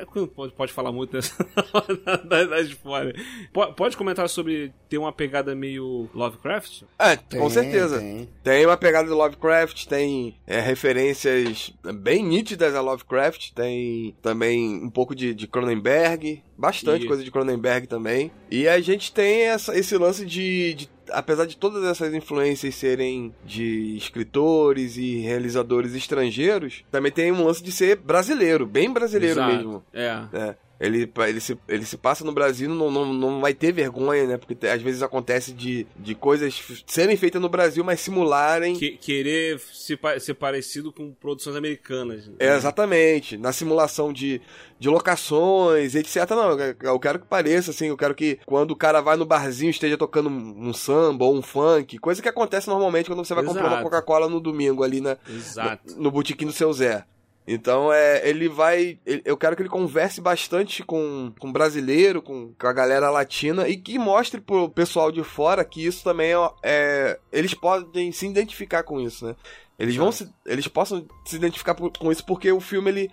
[0.00, 1.36] Uh, É, pode, pode falar muito dessa,
[2.24, 3.14] da, da spoiler.
[3.52, 6.82] Pode, pode comentar sobre ter uma pegada meio Lovecraft?
[6.98, 7.98] É, Tem, com certeza.
[7.98, 8.28] tem.
[8.42, 14.90] Tem uma pegada do Lovecraft, tem é, referências bem nítidas a Lovecraft, tem também um
[14.90, 18.30] pouco de, de Cronenberg, bastante E- coisa de Cronenberg também.
[18.48, 23.34] E a gente tem essa- esse lance de, de- apesar de todas essas influências serem
[23.44, 29.56] de escritores e realizadores estrangeiros, também tem um lance de ser brasileiro, bem brasileiro Exato.
[29.56, 29.82] mesmo.
[29.92, 30.22] É.
[30.32, 30.54] É.
[30.82, 34.36] Ele, ele, se, ele se passa no Brasil, não, não, não vai ter vergonha, né?
[34.36, 38.74] Porque às vezes acontece de, de coisas serem feitas no Brasil, mas simularem.
[38.74, 42.26] Que- querer se, ser parecido com produções americanas.
[42.26, 42.34] né?
[42.40, 43.38] É, exatamente.
[43.38, 44.40] Na simulação de,
[44.76, 46.28] de locações, etc.
[46.30, 49.70] Não, eu- quero que pareça, assim, eu quero que quando o cara vai no barzinho
[49.70, 53.62] esteja tocando um samba ou um funk, coisa que acontece normalmente quando você vai comprar
[53.62, 53.84] uma Exato.
[53.84, 55.94] Coca-Cola no domingo ali na, Exato.
[55.96, 57.04] no botequim do seu Zé.
[57.46, 58.98] Então, é, ele vai.
[59.04, 63.68] ele- eu quero que ele converse bastante com, com brasileiro, com, com a galera latina
[63.68, 68.26] e que mostre pro pessoal de fora que isso também é, é- Eles podem se
[68.26, 69.34] identificar com isso, né?
[69.78, 73.10] Eles vão se, Eles possam se identificar por- com isso porque o filme ele.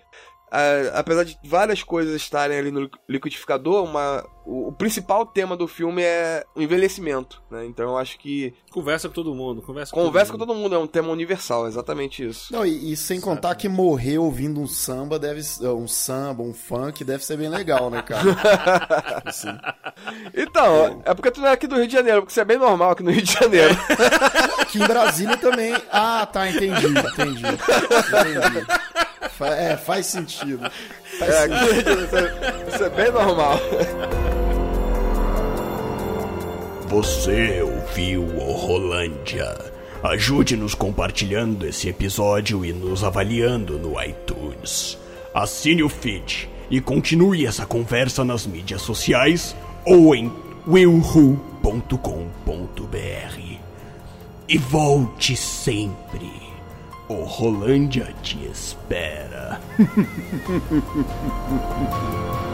[0.93, 6.01] Apesar de várias coisas estarem ali no liquidificador, uma, o, o, principal tema do filme
[6.01, 7.65] é o envelhecimento, né?
[7.65, 8.53] Então eu acho que.
[8.71, 11.67] Conversa com todo mundo, conversa com Conversa todo com todo mundo, é um tema universal,
[11.67, 12.51] exatamente isso.
[12.51, 13.29] Não, e, e sem certo.
[13.29, 17.89] contar que morrer ouvindo um samba deve um samba, um funk, deve ser bem legal,
[17.89, 18.23] né, cara?
[19.25, 19.55] assim.
[20.33, 21.11] Então, é.
[21.11, 22.91] é porque tu não é aqui do Rio de Janeiro, porque isso é bem normal
[22.91, 23.77] aqui no Rio de Janeiro.
[24.59, 25.75] aqui em Brasília também.
[25.91, 27.43] Ah, tá, entendi, entendi.
[27.45, 28.65] Entendi.
[29.41, 30.69] É, faz sentido.
[31.17, 32.03] Faz é, sentido.
[32.03, 33.59] Isso, é, isso é bem normal.
[36.87, 39.55] Você ouviu o Rolândia.
[40.01, 44.97] Ajude-nos compartilhando esse episódio e nos avaliando no iTunes.
[45.33, 49.55] Assine o feed e continue essa conversa nas mídias sociais
[49.85, 50.31] ou em
[50.65, 51.39] willhu.com.br.
[54.47, 56.48] E volte sempre.
[57.09, 59.59] O Rolândia te espera.